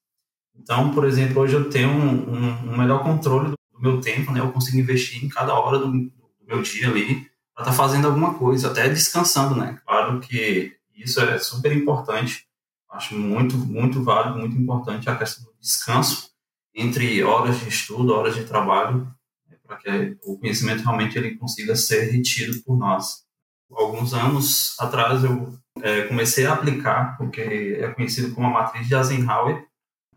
Então, 0.56 0.94
por 0.94 1.04
exemplo, 1.04 1.42
hoje 1.42 1.56
eu 1.56 1.70
tenho 1.70 1.90
um, 1.90 2.30
um, 2.30 2.72
um 2.72 2.78
melhor 2.78 3.04
controle 3.04 3.50
do, 3.50 3.56
do, 3.76 3.82
meu 3.82 4.02
tempo, 4.02 4.32
né? 4.32 4.40
Eu 4.40 4.52
consigo 4.52 4.78
investir 4.78 5.24
em 5.24 5.30
cada 5.30 5.54
hora 5.54 5.78
do, 5.78 5.92
do 5.92 6.12
meu 6.48 6.62
dia 6.62 6.90
ali 6.90 7.30
para 7.54 7.64
estar 7.64 7.72
tá 7.72 7.74
fazendo 7.74 8.08
alguma 8.08 8.34
coisa, 8.34 8.70
até 8.70 8.90
descansando, 8.90 9.56
né? 9.56 9.80
Claro 9.86 10.20
que 10.20 10.76
isso 10.96 11.20
é 11.20 11.38
super 11.38 11.72
importante. 11.76 12.48
Acho 12.90 13.16
muito, 13.16 13.58
muito 13.58 14.04
válido, 14.04 14.40
muito 14.40 14.58
importante 14.58 15.10
a 15.10 15.16
questão 15.16 15.46
do 15.46 15.54
descanso 15.60 16.30
entre 16.74 17.24
horas 17.24 17.60
de 17.60 17.70
estudo, 17.70 18.14
horas 18.14 18.36
de 18.36 18.44
trabalho, 18.44 19.08
né, 19.50 19.58
para 19.66 19.78
que 19.78 20.18
o 20.24 20.38
conhecimento 20.38 20.84
realmente 20.84 21.18
ele 21.18 21.36
consiga 21.38 21.76
ser 21.76 22.12
retido 22.12 22.62
por 22.64 22.78
nós. 22.78 23.24
Alguns 23.72 24.14
anos 24.14 24.76
atrás 24.80 25.24
eu 25.24 25.58
é, 25.82 26.04
comecei 26.04 26.46
a 26.46 26.54
aplicar, 26.54 27.18
porque 27.18 27.78
é 27.80 27.88
conhecido 27.90 28.34
como 28.34 28.48
a 28.48 28.50
matriz 28.50 28.88
de 28.88 28.96
Eisenhower. 28.96 29.66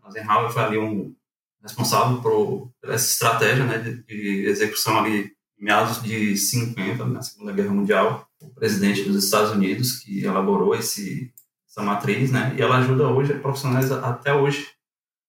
Eisenhower 0.05 0.51
foi 0.51 0.63
ali 0.63 0.77
um 0.77 1.15
responsável 1.61 2.21
por 2.21 2.71
essa 2.83 3.11
estratégia 3.11 3.65
né, 3.65 3.77
de, 4.07 4.45
execução 4.47 4.99
ali 4.99 5.31
meados 5.57 6.01
de 6.01 6.37
50, 6.37 7.05
na 7.05 7.21
Segunda 7.21 7.51
Guerra 7.51 7.71
Mundial, 7.71 8.27
o 8.41 8.49
presidente 8.49 9.03
dos 9.03 9.25
Estados 9.25 9.51
Unidos 9.51 9.99
que 9.99 10.23
elaborou 10.23 10.73
esse, 10.73 11.33
essa 11.69 11.81
matriz, 11.81 12.31
né? 12.31 12.55
E 12.57 12.61
ela 12.61 12.77
ajuda 12.77 13.09
hoje 13.09 13.33
profissionais 13.39 13.91
até 13.91 14.33
hoje 14.33 14.67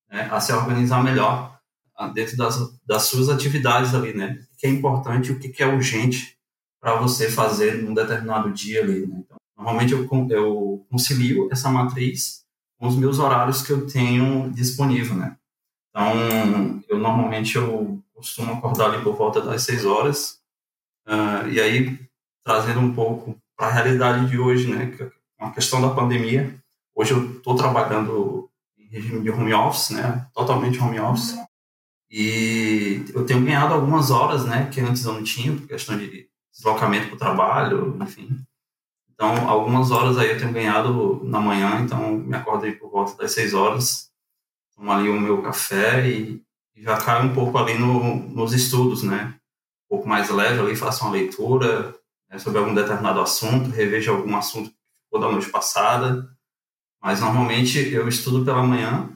né, 0.09 0.29
a 0.31 0.41
se 0.41 0.53
organizar 0.53 1.03
melhor 1.03 1.59
dentro 2.15 2.37
das, 2.37 2.57
das 2.87 3.03
suas 3.03 3.29
atividades 3.29 3.95
ali, 3.95 4.15
né? 4.15 4.39
O 4.55 4.57
que 4.57 4.67
é 4.67 4.71
importante, 4.71 5.33
o 5.33 5.39
que 5.39 5.63
é 5.63 5.67
urgente 5.67 6.37
para 6.81 6.95
você 6.95 7.29
fazer 7.29 7.83
num 7.83 7.93
determinado 7.93 8.53
dia 8.53 8.83
ali, 8.83 9.07
né? 9.07 9.17
Então, 9.19 9.37
normalmente 9.57 9.93
eu, 9.93 10.09
eu 10.31 10.87
concilio 10.89 11.49
essa 11.51 11.69
matriz 11.71 12.45
com 12.79 12.87
os 12.87 12.97
meus 12.97 13.19
horários 13.19 13.63
que 13.63 13.73
eu 13.73 13.87
tenho 13.87 14.51
disponível, 14.51 15.17
né? 15.17 15.37
Então, 15.91 16.83
eu 16.89 16.99
normalmente 16.99 17.57
eu 17.57 18.01
costumo 18.15 18.53
acordar 18.53 18.91
ali 18.91 19.03
por 19.03 19.17
volta 19.17 19.41
das 19.41 19.63
6 19.63 19.85
horas, 19.85 20.41
uh, 21.07 21.49
e 21.49 21.61
aí 21.61 21.99
trazendo 22.45 22.81
um 22.81 22.95
pouco 22.95 23.37
para 23.57 23.67
a 23.67 23.73
realidade 23.73 24.29
de 24.29 24.39
hoje, 24.39 24.69
né, 24.69 24.87
que 24.97 25.03
é 25.03 25.11
a 25.39 25.51
questão 25.51 25.81
da 25.81 25.91
pandemia. 25.91 26.55
Hoje 26.95 27.13
eu 27.13 27.33
estou 27.33 27.55
trabalhando 27.55 28.49
em 28.79 28.87
regime 28.87 29.23
de 29.23 29.31
home 29.31 29.53
office, 29.53 29.91
né, 29.91 30.27
totalmente 30.35 30.79
home 30.79 31.01
office, 31.01 31.37
e 32.11 33.05
eu 33.15 33.25
tenho 33.25 33.45
ganhado 33.45 33.75
algumas 33.75 34.11
horas, 34.11 34.45
né, 34.45 34.69
que 34.73 34.81
antes 34.81 35.05
eu 35.05 35.15
não 35.15 35.25
tinha, 35.25 35.55
por 35.55 35.67
questão 35.67 35.97
de 35.97 36.29
deslocamento 36.53 37.07
para 37.07 37.17
o 37.17 37.19
trabalho, 37.19 37.97
enfim. 38.03 38.39
Então, 39.13 39.49
algumas 39.49 39.91
horas 39.91 40.17
aí 40.19 40.31
eu 40.31 40.39
tenho 40.39 40.53
ganhado 40.53 41.21
na 41.25 41.41
manhã, 41.41 41.81
então 41.81 42.13
me 42.13 42.35
acordo 42.35 42.65
aí 42.65 42.73
por 42.73 42.91
volta 42.91 43.17
das 43.17 43.33
6 43.33 43.55
horas, 43.55 44.10
tomo 44.81 44.91
ali 44.91 45.11
o 45.11 45.21
meu 45.21 45.43
café 45.43 46.09
e, 46.09 46.43
e 46.75 46.83
já 46.83 46.97
caio 46.97 47.27
um 47.27 47.35
pouco 47.35 47.59
ali 47.59 47.79
no, 47.79 48.15
nos 48.31 48.55
estudos, 48.55 49.03
né? 49.03 49.35
Um 49.85 49.97
pouco 49.97 50.09
mais 50.09 50.31
leve 50.31 50.59
ali, 50.59 50.75
faço 50.75 51.05
uma 51.05 51.13
leitura 51.13 51.95
né, 52.31 52.39
sobre 52.39 52.59
algum 52.59 52.75
determinado 52.75 53.21
assunto, 53.21 53.71
revejo 53.71 54.13
algum 54.13 54.35
assunto 54.37 54.71
que 54.71 54.77
ficou 55.05 55.21
da 55.21 55.31
noite 55.31 55.51
passada, 55.51 56.29
mas 57.03 57.21
normalmente 57.21 57.93
eu 57.93 58.09
estudo 58.09 58.45
pela 58.45 58.63
manhã 58.63 59.11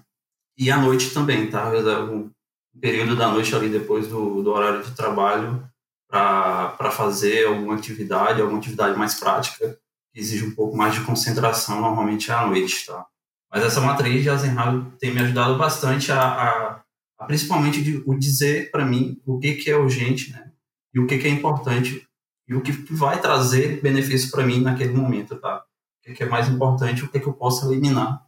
e 0.59 0.71
à 0.71 0.77
noite 0.77 1.15
também, 1.15 1.49
tá? 1.49 1.67
Eu 1.67 1.73
reservo 1.73 2.31
período 2.79 3.17
da 3.17 3.29
noite 3.29 3.55
ali 3.55 3.69
depois 3.69 4.09
do, 4.09 4.43
do 4.43 4.51
horário 4.51 4.83
de 4.83 4.95
trabalho 4.95 5.67
para 6.09 6.91
fazer 6.91 7.47
alguma 7.47 7.75
atividade, 7.75 8.41
alguma 8.41 8.59
atividade 8.59 8.99
mais 8.99 9.15
prática, 9.15 9.79
que 10.13 10.21
exige 10.21 10.45
um 10.45 10.55
pouco 10.55 10.77
mais 10.77 10.95
de 10.95 11.05
concentração, 11.05 11.81
normalmente 11.81 12.31
é 12.31 12.35
à 12.35 12.47
noite, 12.47 12.87
tá? 12.87 13.07
Mas 13.55 13.63
essa 13.63 13.81
matriz 13.81 14.23
de 14.23 14.29
Eisenhower 14.29 14.85
tem 14.99 15.15
me 15.15 15.21
ajudado 15.21 15.57
bastante 15.57 16.11
a, 16.11 16.21
a, 16.21 16.83
a 17.19 17.25
principalmente 17.25 17.81
de, 17.83 18.03
o 18.05 18.19
dizer 18.19 18.73
para 18.73 18.85
mim 18.85 19.21
o 19.25 19.39
que, 19.39 19.55
que 19.55 19.71
é 19.71 19.77
urgente, 19.77 20.33
né? 20.33 20.51
E 20.93 20.99
o 20.99 21.07
que, 21.07 21.19
que 21.19 21.29
é 21.29 21.31
importante 21.31 22.05
e 22.49 22.55
o 22.55 22.61
que 22.61 22.73
vai 22.93 23.21
trazer 23.21 23.81
benefício 23.81 24.31
para 24.31 24.45
mim 24.45 24.61
naquele 24.61 24.93
momento, 24.93 25.37
tá? 25.37 25.59
O 25.59 26.03
que, 26.03 26.15
que 26.15 26.23
é 26.25 26.29
mais 26.29 26.49
importante, 26.49 27.05
o 27.05 27.09
que, 27.09 27.21
que 27.21 27.27
eu 27.27 27.33
posso 27.33 27.71
eliminar 27.71 28.27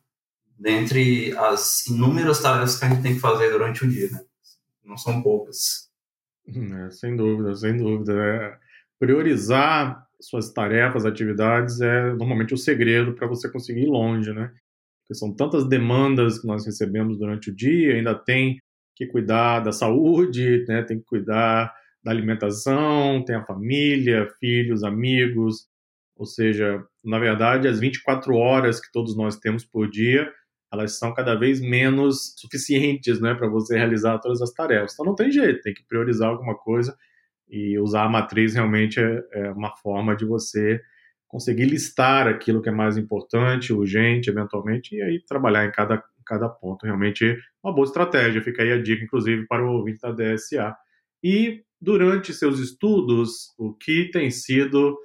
dentre 0.56 1.36
as 1.36 1.86
inúmeras 1.88 2.40
tarefas 2.40 2.78
que 2.78 2.84
a 2.84 2.88
gente 2.88 3.02
tem 3.02 3.14
que 3.14 3.20
fazer 3.20 3.50
durante 3.50 3.84
o 3.84 3.88
dia, 3.88 4.08
né? 4.10 4.20
não 4.86 4.96
são 4.96 5.20
poucas. 5.20 5.90
É, 6.48 6.90
sem 6.90 7.16
dúvida, 7.16 7.54
sem 7.54 7.76
dúvida. 7.76 8.12
É, 8.12 8.58
priorizar 8.98 10.06
suas 10.20 10.50
tarefas, 10.52 11.04
atividades 11.04 11.80
é 11.80 12.14
normalmente 12.14 12.54
o 12.54 12.58
segredo 12.58 13.12
para 13.12 13.26
você 13.26 13.50
conseguir 13.50 13.82
ir 13.82 13.90
longe, 13.90 14.32
né? 14.32 14.54
Porque 15.06 15.18
são 15.18 15.34
tantas 15.34 15.68
demandas 15.68 16.40
que 16.40 16.46
nós 16.46 16.66
recebemos 16.66 17.18
durante 17.18 17.50
o 17.50 17.54
dia, 17.54 17.94
ainda 17.94 18.14
tem 18.14 18.58
que 18.94 19.06
cuidar 19.06 19.60
da 19.60 19.72
saúde, 19.72 20.64
né? 20.66 20.82
tem 20.82 20.98
que 20.98 21.04
cuidar 21.04 21.72
da 22.02 22.10
alimentação, 22.10 23.24
tem 23.24 23.36
a 23.36 23.44
família, 23.44 24.28
filhos, 24.40 24.82
amigos, 24.82 25.68
ou 26.16 26.26
seja, 26.26 26.82
na 27.04 27.18
verdade, 27.18 27.68
as 27.68 27.78
24 27.78 28.34
horas 28.34 28.80
que 28.80 28.90
todos 28.90 29.16
nós 29.16 29.36
temos 29.36 29.64
por 29.64 29.88
dia 29.88 30.30
elas 30.72 30.98
são 30.98 31.14
cada 31.14 31.34
vez 31.34 31.60
menos 31.60 32.34
suficientes 32.36 33.20
né, 33.20 33.34
para 33.34 33.48
você 33.48 33.76
realizar 33.76 34.18
todas 34.18 34.42
as 34.42 34.52
tarefas. 34.52 34.92
Então 34.92 35.06
não 35.06 35.14
tem 35.14 35.30
jeito, 35.30 35.62
tem 35.62 35.74
que 35.74 35.84
priorizar 35.86 36.28
alguma 36.28 36.56
coisa 36.56 36.96
e 37.48 37.78
usar 37.78 38.04
a 38.04 38.08
matriz 38.08 38.54
realmente 38.54 39.00
é, 39.00 39.22
é 39.32 39.50
uma 39.52 39.74
forma 39.76 40.16
de 40.16 40.24
você 40.24 40.80
conseguir 41.28 41.64
listar 41.66 42.26
aquilo 42.28 42.62
que 42.62 42.68
é 42.68 42.72
mais 42.72 42.96
importante, 42.96 43.72
urgente, 43.72 44.30
eventualmente, 44.30 44.94
e 44.94 45.02
aí 45.02 45.22
trabalhar 45.26 45.66
em 45.66 45.72
cada, 45.72 46.02
cada 46.24 46.48
ponto. 46.48 46.84
Realmente 46.84 47.36
uma 47.62 47.74
boa 47.74 47.86
estratégia. 47.86 48.42
Fica 48.42 48.62
aí 48.62 48.72
a 48.72 48.82
dica, 48.82 49.04
inclusive, 49.04 49.46
para 49.46 49.64
o 49.64 49.72
ouvinte 49.72 50.00
da 50.00 50.12
DSA. 50.12 50.74
E 51.22 51.62
durante 51.80 52.32
seus 52.32 52.58
estudos, 52.58 53.54
o 53.58 53.72
que 53.74 54.10
tem 54.10 54.30
sido 54.30 54.96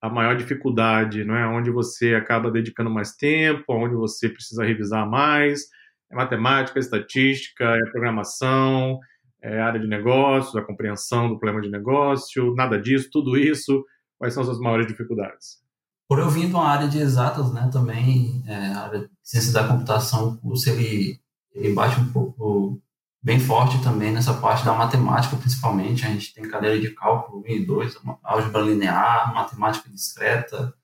a 0.00 0.08
maior 0.08 0.36
dificuldade, 0.36 1.24
não 1.24 1.36
é? 1.36 1.46
Onde 1.46 1.70
você 1.70 2.14
acaba 2.14 2.50
dedicando 2.50 2.90
mais 2.90 3.14
tempo, 3.16 3.64
onde 3.68 3.94
você 3.94 4.28
precisa 4.28 4.64
revisar 4.64 5.08
mais. 5.08 5.68
É 6.10 6.16
matemática, 6.16 6.78
é 6.78 6.80
estatística, 6.80 7.64
é 7.64 7.90
programação, 7.90 8.98
é 9.42 9.60
área 9.60 9.78
de 9.80 9.86
negócios, 9.86 10.56
a 10.56 10.62
compreensão 10.62 11.28
do 11.28 11.38
problema 11.38 11.62
de 11.62 11.70
negócio, 11.70 12.54
nada 12.54 12.78
disso, 12.80 13.08
tudo 13.12 13.36
isso. 13.36 13.84
Quais 14.18 14.34
são 14.34 14.42
as 14.42 14.48
suas 14.48 14.60
maiores 14.60 14.86
dificuldades? 14.86 15.69
Por 16.10 16.18
eu 16.18 16.28
vim 16.28 16.48
de 16.48 16.54
uma 16.54 16.66
área 16.66 16.88
de 16.88 16.98
exatas, 16.98 17.52
né, 17.52 17.70
também, 17.72 18.42
é, 18.44 18.72
a 18.72 18.82
área 18.82 18.98
de 18.98 19.10
ciência 19.22 19.52
da 19.52 19.68
computação, 19.68 20.30
o 20.30 20.36
curso 20.38 20.68
ele, 20.68 21.20
ele 21.54 21.72
bate 21.72 22.00
um 22.00 22.10
pouco 22.10 22.82
bem 23.22 23.38
forte 23.38 23.80
também 23.80 24.10
nessa 24.10 24.34
parte 24.34 24.64
da 24.64 24.72
matemática, 24.72 25.36
principalmente. 25.36 26.04
A 26.04 26.08
gente 26.08 26.34
tem 26.34 26.48
cadeira 26.48 26.80
de 26.80 26.90
cálculo 26.96 27.44
1 27.46 27.48
e 27.48 27.64
2, 27.64 27.98
álgebra 28.24 28.60
linear, 28.60 29.32
matemática 29.32 29.88
discreta, 29.88 30.74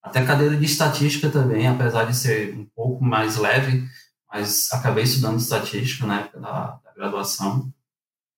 até 0.00 0.24
cadeira 0.24 0.56
de 0.56 0.64
estatística 0.64 1.28
também, 1.28 1.66
apesar 1.66 2.04
de 2.04 2.14
ser 2.14 2.56
um 2.56 2.64
pouco 2.64 3.02
mais 3.02 3.36
leve, 3.36 3.84
mas 4.32 4.72
acabei 4.72 5.02
estudando 5.02 5.40
estatística 5.40 6.06
na 6.06 6.20
época 6.20 6.38
da, 6.38 6.78
da 6.84 6.94
graduação. 6.94 7.68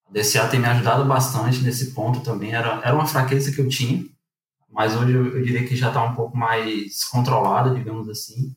A 0.08 0.10
DCA 0.10 0.48
tem 0.48 0.58
me 0.58 0.68
ajudado 0.68 1.04
bastante 1.04 1.60
nesse 1.60 1.90
ponto 1.90 2.20
também. 2.20 2.54
Era, 2.54 2.80
era 2.82 2.94
uma 2.94 3.06
fraqueza 3.06 3.52
que 3.52 3.60
eu 3.60 3.68
tinha, 3.68 4.06
mas 4.70 4.96
hoje 4.96 5.12
eu, 5.12 5.38
eu 5.38 5.42
diria 5.42 5.66
que 5.66 5.76
já 5.76 5.88
está 5.88 6.02
um 6.02 6.14
pouco 6.14 6.36
mais 6.36 7.04
controlada, 7.04 7.74
digamos 7.74 8.08
assim. 8.08 8.54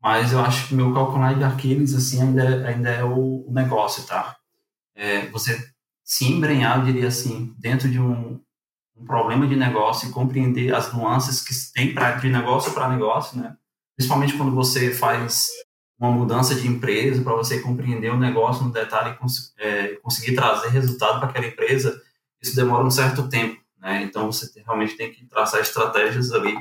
Mas 0.00 0.32
eu 0.32 0.40
acho 0.40 0.68
que 0.68 0.74
meu 0.74 0.94
calcular 0.94 1.34
de 1.34 1.42
Aquiles, 1.42 1.94
assim, 1.94 2.22
ainda, 2.22 2.42
é, 2.44 2.68
ainda 2.68 2.90
é 2.90 3.04
o, 3.04 3.44
o 3.48 3.52
negócio, 3.52 4.04
tá? 4.04 4.36
É, 4.94 5.26
você 5.26 5.58
se 6.04 6.24
embrenhar, 6.24 6.78
eu 6.78 6.84
diria 6.84 7.08
assim, 7.08 7.52
dentro 7.58 7.88
de 7.90 8.00
um, 8.00 8.40
um 8.96 9.04
problema 9.04 9.46
de 9.46 9.56
negócio 9.56 10.08
e 10.08 10.12
compreender 10.12 10.74
as 10.74 10.92
nuances 10.92 11.40
que 11.42 11.52
tem 11.74 11.92
pra, 11.92 12.12
de 12.12 12.30
negócio 12.30 12.72
para 12.72 12.88
negócio, 12.88 13.38
né? 13.38 13.56
Principalmente 13.96 14.36
quando 14.36 14.54
você 14.54 14.92
faz 14.92 15.48
uma 15.98 16.12
mudança 16.12 16.54
de 16.54 16.68
empresa, 16.68 17.22
para 17.22 17.34
você 17.34 17.60
compreender 17.60 18.10
o 18.12 18.18
negócio 18.18 18.64
no 18.64 18.72
detalhe 18.72 19.10
e 19.10 19.14
cons 19.14 19.52
é, 19.58 19.94
conseguir 19.96 20.34
trazer 20.34 20.68
resultado 20.68 21.18
para 21.18 21.30
aquela 21.30 21.46
empresa, 21.46 22.00
isso 22.40 22.54
demora 22.54 22.84
um 22.84 22.90
certo 22.90 23.28
tempo, 23.28 23.60
né? 23.86 24.02
Então 24.02 24.26
você 24.26 24.50
realmente 24.62 24.96
tem 24.96 25.12
que 25.12 25.24
traçar 25.26 25.60
estratégias 25.60 26.32
ali 26.32 26.58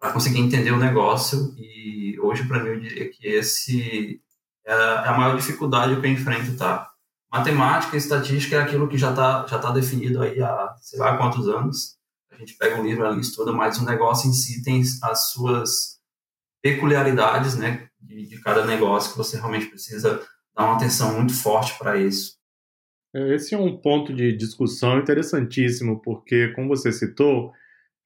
para 0.00 0.10
conseguir 0.10 0.40
entender 0.40 0.70
o 0.70 0.78
negócio 0.78 1.54
e 1.58 2.18
hoje 2.18 2.48
para 2.48 2.64
mim 2.64 2.70
eu 2.70 2.80
diria 2.80 3.10
que 3.10 3.28
esse 3.28 4.22
é, 4.64 4.72
é 4.72 5.08
a 5.08 5.12
maior 5.12 5.36
dificuldade 5.36 6.00
que 6.00 6.06
eu 6.06 6.10
enfrento, 6.10 6.56
tá? 6.56 6.90
Matemática 7.30 7.94
e 7.94 7.98
estatística 7.98 8.56
é 8.56 8.62
aquilo 8.62 8.88
que 8.88 8.96
já 8.96 9.10
está 9.10 9.46
já 9.46 9.58
tá 9.58 9.70
definido 9.70 10.22
aí 10.22 10.42
há 10.42 10.74
sei 10.80 10.98
lá 10.98 11.18
quantos 11.18 11.46
anos. 11.46 11.98
A 12.30 12.36
gente 12.36 12.54
pega 12.54 12.80
um 12.80 12.86
livro 12.86 13.06
ali, 13.06 13.20
estuda, 13.20 13.52
mas 13.52 13.78
o 13.78 13.84
negócio 13.84 14.30
em 14.30 14.32
si 14.32 14.62
tem 14.62 14.82
as 15.02 15.30
suas 15.30 16.00
peculiaridades, 16.62 17.54
né, 17.54 17.88
de, 18.00 18.26
de 18.26 18.40
cada 18.40 18.64
negócio 18.64 19.12
que 19.12 19.18
você 19.18 19.36
realmente 19.36 19.66
precisa 19.66 20.26
dar 20.54 20.64
uma 20.64 20.76
atenção 20.76 21.12
muito 21.14 21.34
forte 21.34 21.76
para 21.78 21.98
isso. 21.98 22.38
Esse 23.14 23.54
é 23.54 23.58
um 23.58 23.76
ponto 23.76 24.12
de 24.14 24.32
discussão 24.34 24.98
interessantíssimo, 24.98 26.00
porque, 26.00 26.48
como 26.48 26.68
você 26.68 26.90
citou, 26.90 27.52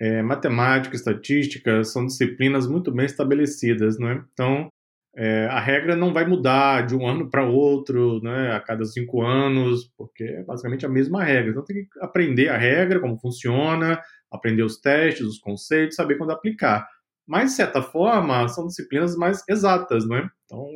é, 0.00 0.22
matemática, 0.22 0.96
estatística 0.96 1.84
são 1.84 2.06
disciplinas 2.06 2.66
muito 2.68 2.92
bem 2.92 3.06
estabelecidas, 3.06 3.98
né? 3.98 4.24
Então, 4.32 4.68
é, 5.16 5.46
a 5.46 5.60
regra 5.60 5.96
não 5.96 6.12
vai 6.12 6.26
mudar 6.26 6.86
de 6.86 6.94
um 6.96 7.06
ano 7.06 7.30
para 7.30 7.44
outro, 7.46 8.20
né, 8.22 8.52
a 8.52 8.60
cada 8.60 8.84
cinco 8.84 9.22
anos, 9.22 9.90
porque 9.96 10.24
é 10.24 10.42
basicamente 10.44 10.86
a 10.86 10.88
mesma 10.90 11.24
regra. 11.24 11.50
Então, 11.52 11.64
tem 11.64 11.84
que 11.84 11.88
aprender 12.00 12.48
a 12.50 12.58
regra, 12.58 13.00
como 13.00 13.18
funciona, 13.20 14.00
aprender 14.30 14.62
os 14.64 14.80
testes, 14.80 15.26
os 15.26 15.38
conceitos, 15.38 15.96
saber 15.96 16.16
quando 16.18 16.32
aplicar. 16.32 16.86
Mas, 17.26 17.50
de 17.52 17.56
certa 17.56 17.82
forma, 17.82 18.48
são 18.48 18.66
disciplinas 18.66 19.16
mais 19.16 19.42
exatas, 19.48 20.08
né? 20.08 20.28
Então, 20.44 20.66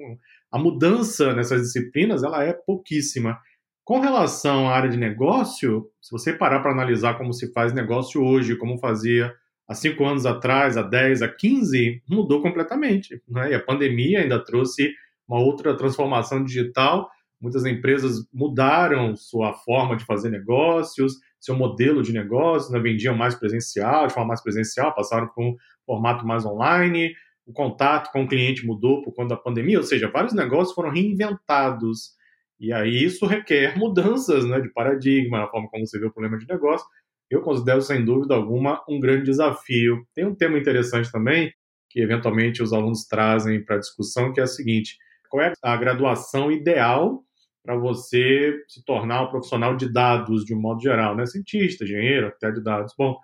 a 0.52 0.58
mudança 0.58 1.34
nessas 1.34 1.62
disciplinas, 1.62 2.22
ela 2.24 2.42
é 2.44 2.52
pouquíssima. 2.52 3.38
Com 3.90 3.98
relação 3.98 4.68
à 4.68 4.76
área 4.76 4.88
de 4.88 4.96
negócio, 4.96 5.90
se 6.00 6.12
você 6.12 6.32
parar 6.32 6.60
para 6.60 6.70
analisar 6.70 7.18
como 7.18 7.32
se 7.32 7.52
faz 7.52 7.72
negócio 7.72 8.22
hoje, 8.22 8.54
como 8.54 8.78
fazia 8.78 9.34
há 9.66 9.74
cinco 9.74 10.04
anos 10.04 10.24
atrás, 10.24 10.76
há 10.76 10.82
10, 10.82 11.22
há 11.22 11.28
15, 11.28 12.00
mudou 12.08 12.40
completamente. 12.40 13.20
Né? 13.28 13.50
E 13.50 13.54
a 13.56 13.60
pandemia 13.60 14.20
ainda 14.20 14.38
trouxe 14.38 14.92
uma 15.26 15.40
outra 15.40 15.76
transformação 15.76 16.44
digital. 16.44 17.10
Muitas 17.40 17.66
empresas 17.66 18.24
mudaram 18.32 19.16
sua 19.16 19.54
forma 19.54 19.96
de 19.96 20.04
fazer 20.04 20.30
negócios, 20.30 21.14
seu 21.40 21.56
modelo 21.56 22.00
de 22.00 22.12
negócio, 22.12 22.72
né? 22.72 22.78
vendiam 22.78 23.16
mais 23.16 23.34
presencial, 23.34 24.06
de 24.06 24.14
forma 24.14 24.28
mais 24.28 24.40
presencial, 24.40 24.94
passaram 24.94 25.26
para 25.26 25.44
um 25.44 25.56
formato 25.84 26.24
mais 26.24 26.46
online, 26.46 27.12
o 27.44 27.52
contato 27.52 28.12
com 28.12 28.22
o 28.22 28.28
cliente 28.28 28.64
mudou 28.64 29.02
por 29.02 29.12
conta 29.12 29.34
da 29.34 29.40
pandemia, 29.40 29.78
ou 29.78 29.84
seja, 29.84 30.08
vários 30.08 30.32
negócios 30.32 30.76
foram 30.76 30.90
reinventados. 30.90 32.19
E 32.60 32.72
aí 32.72 33.04
isso 33.04 33.24
requer 33.26 33.76
mudanças 33.78 34.44
né, 34.44 34.60
de 34.60 34.68
paradigma, 34.72 35.38
na 35.38 35.48
forma 35.48 35.68
como 35.70 35.86
você 35.86 35.98
vê 35.98 36.06
o 36.06 36.12
problema 36.12 36.38
de 36.38 36.46
negócio. 36.46 36.86
Eu 37.30 37.40
considero, 37.42 37.80
sem 37.80 38.04
dúvida 38.04 38.34
alguma, 38.34 38.82
um 38.88 39.00
grande 39.00 39.24
desafio. 39.24 40.04
Tem 40.14 40.26
um 40.26 40.34
tema 40.34 40.58
interessante 40.58 41.10
também, 41.10 41.52
que 41.88 42.00
eventualmente 42.00 42.62
os 42.62 42.72
alunos 42.72 43.06
trazem 43.06 43.64
para 43.64 43.76
a 43.76 43.78
discussão, 43.78 44.32
que 44.32 44.40
é 44.40 44.44
o 44.44 44.48
seguinte: 44.48 44.96
qual 45.30 45.42
é 45.42 45.52
a 45.62 45.76
graduação 45.76 46.52
ideal 46.52 47.24
para 47.64 47.76
você 47.76 48.54
se 48.68 48.84
tornar 48.84 49.22
um 49.22 49.30
profissional 49.30 49.76
de 49.76 49.92
dados 49.92 50.44
de 50.44 50.54
um 50.54 50.60
modo 50.60 50.82
geral, 50.82 51.14
né? 51.16 51.26
Cientista, 51.26 51.84
engenheiro, 51.84 52.26
arquiteto 52.26 52.54
de 52.54 52.64
dados. 52.64 52.94
Bom, 52.98 53.16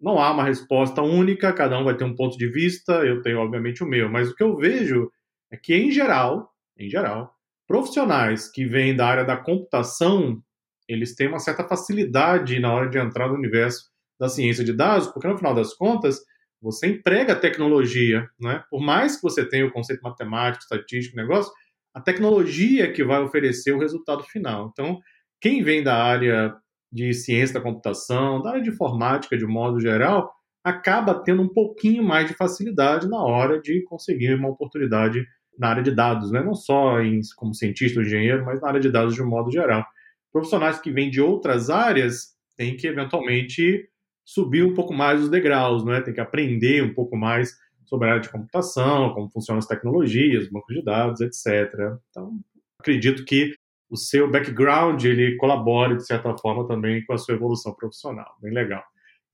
não 0.00 0.18
há 0.18 0.32
uma 0.32 0.44
resposta 0.44 1.02
única, 1.02 1.52
cada 1.52 1.78
um 1.78 1.84
vai 1.84 1.96
ter 1.96 2.04
um 2.04 2.16
ponto 2.16 2.36
de 2.36 2.48
vista, 2.48 3.04
eu 3.04 3.22
tenho 3.22 3.38
obviamente 3.38 3.84
o 3.84 3.86
meu, 3.86 4.08
mas 4.08 4.30
o 4.30 4.34
que 4.34 4.42
eu 4.42 4.56
vejo 4.56 5.10
é 5.50 5.56
que 5.56 5.74
em 5.74 5.90
geral, 5.92 6.50
em 6.76 6.88
geral, 6.88 7.32
profissionais 7.72 8.50
que 8.50 8.66
vêm 8.66 8.94
da 8.94 9.06
área 9.06 9.24
da 9.24 9.34
computação, 9.34 10.42
eles 10.86 11.14
têm 11.14 11.28
uma 11.28 11.38
certa 11.38 11.66
facilidade 11.66 12.60
na 12.60 12.70
hora 12.70 12.86
de 12.86 12.98
entrar 12.98 13.28
no 13.28 13.34
universo 13.34 13.90
da 14.20 14.28
ciência 14.28 14.62
de 14.62 14.74
dados, 14.74 15.06
porque 15.06 15.26
no 15.26 15.38
final 15.38 15.54
das 15.54 15.72
contas, 15.72 16.20
você 16.60 16.88
emprega 16.88 17.32
a 17.32 17.38
tecnologia, 17.38 18.28
né? 18.38 18.62
Por 18.68 18.82
mais 18.82 19.16
que 19.16 19.22
você 19.22 19.42
tenha 19.42 19.64
o 19.64 19.72
conceito 19.72 20.02
matemático, 20.02 20.62
estatístico, 20.62 21.16
negócio, 21.16 21.50
a 21.94 22.00
tecnologia 22.02 22.92
que 22.92 23.02
vai 23.02 23.22
oferecer 23.22 23.72
o 23.72 23.78
resultado 23.78 24.22
final. 24.24 24.68
Então, 24.70 25.00
quem 25.40 25.62
vem 25.62 25.82
da 25.82 25.96
área 25.96 26.54
de 26.92 27.14
ciência 27.14 27.54
da 27.54 27.62
computação, 27.62 28.42
da 28.42 28.50
área 28.50 28.62
de 28.62 28.68
informática 28.68 29.34
de 29.34 29.46
modo 29.46 29.80
geral, 29.80 30.30
acaba 30.62 31.14
tendo 31.24 31.40
um 31.40 31.48
pouquinho 31.48 32.04
mais 32.04 32.28
de 32.28 32.34
facilidade 32.34 33.08
na 33.08 33.22
hora 33.22 33.58
de 33.58 33.82
conseguir 33.84 34.34
uma 34.34 34.50
oportunidade 34.50 35.26
na 35.58 35.68
área 35.68 35.82
de 35.82 35.90
dados, 35.90 36.30
né? 36.30 36.42
não 36.42 36.54
só 36.54 37.00
em, 37.00 37.20
como 37.36 37.54
cientista 37.54 38.00
ou 38.00 38.06
engenheiro, 38.06 38.44
mas 38.44 38.60
na 38.60 38.68
área 38.68 38.80
de 38.80 38.90
dados 38.90 39.14
de 39.14 39.22
um 39.22 39.28
modo 39.28 39.50
geral. 39.50 39.84
Profissionais 40.32 40.80
que 40.80 40.90
vêm 40.90 41.10
de 41.10 41.20
outras 41.20 41.68
áreas 41.70 42.34
têm 42.56 42.76
que 42.76 42.86
eventualmente 42.86 43.88
subir 44.24 44.64
um 44.64 44.74
pouco 44.74 44.94
mais 44.94 45.20
os 45.20 45.28
degraus, 45.28 45.84
né? 45.84 46.00
tem 46.00 46.14
que 46.14 46.20
aprender 46.20 46.82
um 46.82 46.94
pouco 46.94 47.16
mais 47.16 47.52
sobre 47.84 48.08
a 48.08 48.12
área 48.12 48.22
de 48.22 48.30
computação, 48.30 49.12
como 49.12 49.30
funcionam 49.30 49.58
as 49.58 49.66
tecnologias, 49.66 50.48
bancos 50.48 50.74
de 50.74 50.82
dados, 50.82 51.20
etc. 51.20 51.70
Então, 52.08 52.32
acredito 52.78 53.24
que 53.24 53.54
o 53.90 53.96
seu 53.96 54.30
background 54.30 55.04
ele 55.04 55.36
colabore 55.36 55.96
de 55.96 56.06
certa 56.06 56.34
forma 56.38 56.66
também 56.66 57.04
com 57.04 57.12
a 57.12 57.18
sua 57.18 57.34
evolução 57.34 57.74
profissional, 57.74 58.34
bem 58.40 58.52
legal. 58.52 58.82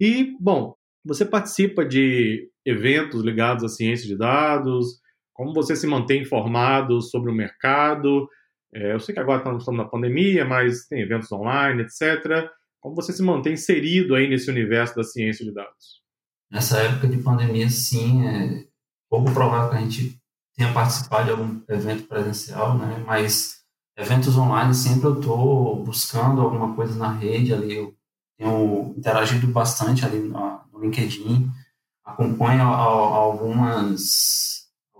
E 0.00 0.36
bom, 0.40 0.74
você 1.04 1.24
participa 1.24 1.84
de 1.84 2.50
eventos 2.66 3.22
ligados 3.22 3.62
à 3.62 3.68
ciência 3.68 4.06
de 4.06 4.16
dados, 4.16 5.00
como 5.38 5.54
você 5.54 5.76
se 5.76 5.86
mantém 5.86 6.22
informado 6.22 7.00
sobre 7.00 7.30
o 7.30 7.34
mercado? 7.34 8.28
É, 8.74 8.92
eu 8.92 8.98
sei 8.98 9.14
que 9.14 9.20
agora 9.20 9.38
estamos 9.38 9.64
na 9.68 9.84
pandemia, 9.84 10.44
mas 10.44 10.88
tem 10.88 11.00
eventos 11.00 11.30
online, 11.30 11.82
etc. 11.82 12.50
Como 12.80 12.96
você 12.96 13.12
se 13.12 13.22
mantém 13.22 13.52
inserido 13.52 14.16
aí 14.16 14.28
nesse 14.28 14.50
universo 14.50 14.96
da 14.96 15.04
ciência 15.04 15.44
de 15.44 15.54
dados? 15.54 16.02
Nessa 16.50 16.78
época 16.78 17.06
de 17.06 17.18
pandemia, 17.18 17.70
sim, 17.70 18.26
é 18.26 18.64
pouco 19.08 19.32
provável 19.32 19.70
que 19.70 19.76
a 19.76 19.80
gente 19.80 20.20
tenha 20.56 20.72
participado 20.72 21.26
de 21.26 21.30
algum 21.30 21.62
evento 21.68 22.08
presencial, 22.08 22.76
né? 22.76 23.04
Mas 23.06 23.62
eventos 23.96 24.36
online 24.36 24.74
sempre 24.74 25.06
eu 25.06 25.20
estou 25.20 25.84
buscando 25.84 26.40
alguma 26.40 26.74
coisa 26.74 26.98
na 26.98 27.12
rede 27.12 27.54
ali. 27.54 27.76
Eu 27.76 27.94
tenho 28.36 28.92
interagido 28.98 29.46
bastante 29.46 30.04
ali 30.04 30.18
no, 30.18 30.58
LinkedIn, 30.80 31.48
acompanho 32.04 32.62
algumas 32.62 34.57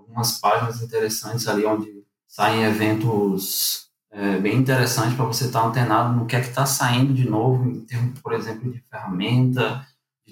algumas 0.09 0.39
páginas 0.39 0.81
interessantes 0.81 1.47
ali 1.47 1.65
onde 1.65 2.03
saem 2.27 2.63
eventos 2.63 3.89
é, 4.11 4.37
bem 4.39 4.57
interessantes 4.57 5.15
para 5.15 5.25
você 5.25 5.45
estar 5.45 5.61
tá 5.61 5.67
antenado 5.67 6.17
no 6.17 6.25
que 6.25 6.35
é 6.35 6.41
que 6.41 6.49
está 6.49 6.65
saindo 6.65 7.13
de 7.13 7.29
novo 7.29 7.69
em 7.69 7.85
termos, 7.85 8.19
por 8.19 8.33
exemplo, 8.33 8.71
de 8.71 8.83
ferramenta, 8.89 9.85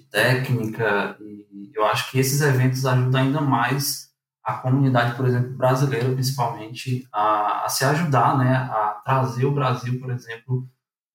técnica, 0.10 1.18
e 1.20 1.72
eu 1.76 1.86
acho 1.86 2.10
que 2.12 2.20
esses 2.20 2.42
eventos 2.42 2.86
ajudam 2.86 3.22
ainda 3.22 3.42
mais 3.42 4.08
a 4.44 4.54
comunidade, 4.54 5.16
por 5.16 5.28
exemplo, 5.28 5.56
brasileira, 5.58 6.10
principalmente, 6.14 7.08
a, 7.12 7.66
a 7.66 7.70
se 7.70 7.84
ajudar, 7.84 8.38
né, 8.38 8.56
a 8.56 9.02
trazer 9.04 9.46
o 9.46 9.54
Brasil, 9.54 10.00
por 10.00 10.10
exemplo, 10.10 10.68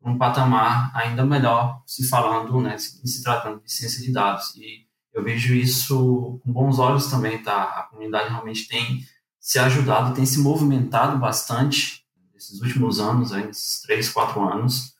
um 0.05 0.19
patamar 0.19 0.91
ainda 0.95 1.25
melhor, 1.25 1.83
se 1.87 2.07
falando, 2.09 2.61
né, 2.61 2.77
se, 2.77 3.01
se 3.07 3.23
tratando 3.23 3.63
de 3.63 3.73
ciência 3.73 4.03
de 4.03 4.13
dados. 4.13 4.55
E 4.57 4.87
eu 5.13 5.23
vejo 5.23 5.55
isso 5.55 6.41
com 6.43 6.53
bons 6.53 6.79
olhos 6.79 7.07
também, 7.09 7.43
tá? 7.43 7.63
A 7.63 7.83
comunidade 7.91 8.31
realmente 8.31 8.67
tem 8.67 9.05
se 9.39 9.59
ajudado, 9.59 10.15
tem 10.15 10.25
se 10.25 10.39
movimentado 10.39 11.19
bastante 11.19 12.05
nesses 12.33 12.61
últimos 12.61 13.01
anos, 13.01 13.33
aí, 13.33 13.47
nesses 13.47 13.83
três, 13.83 14.09
quatro 14.09 14.41
anos, 14.43 14.95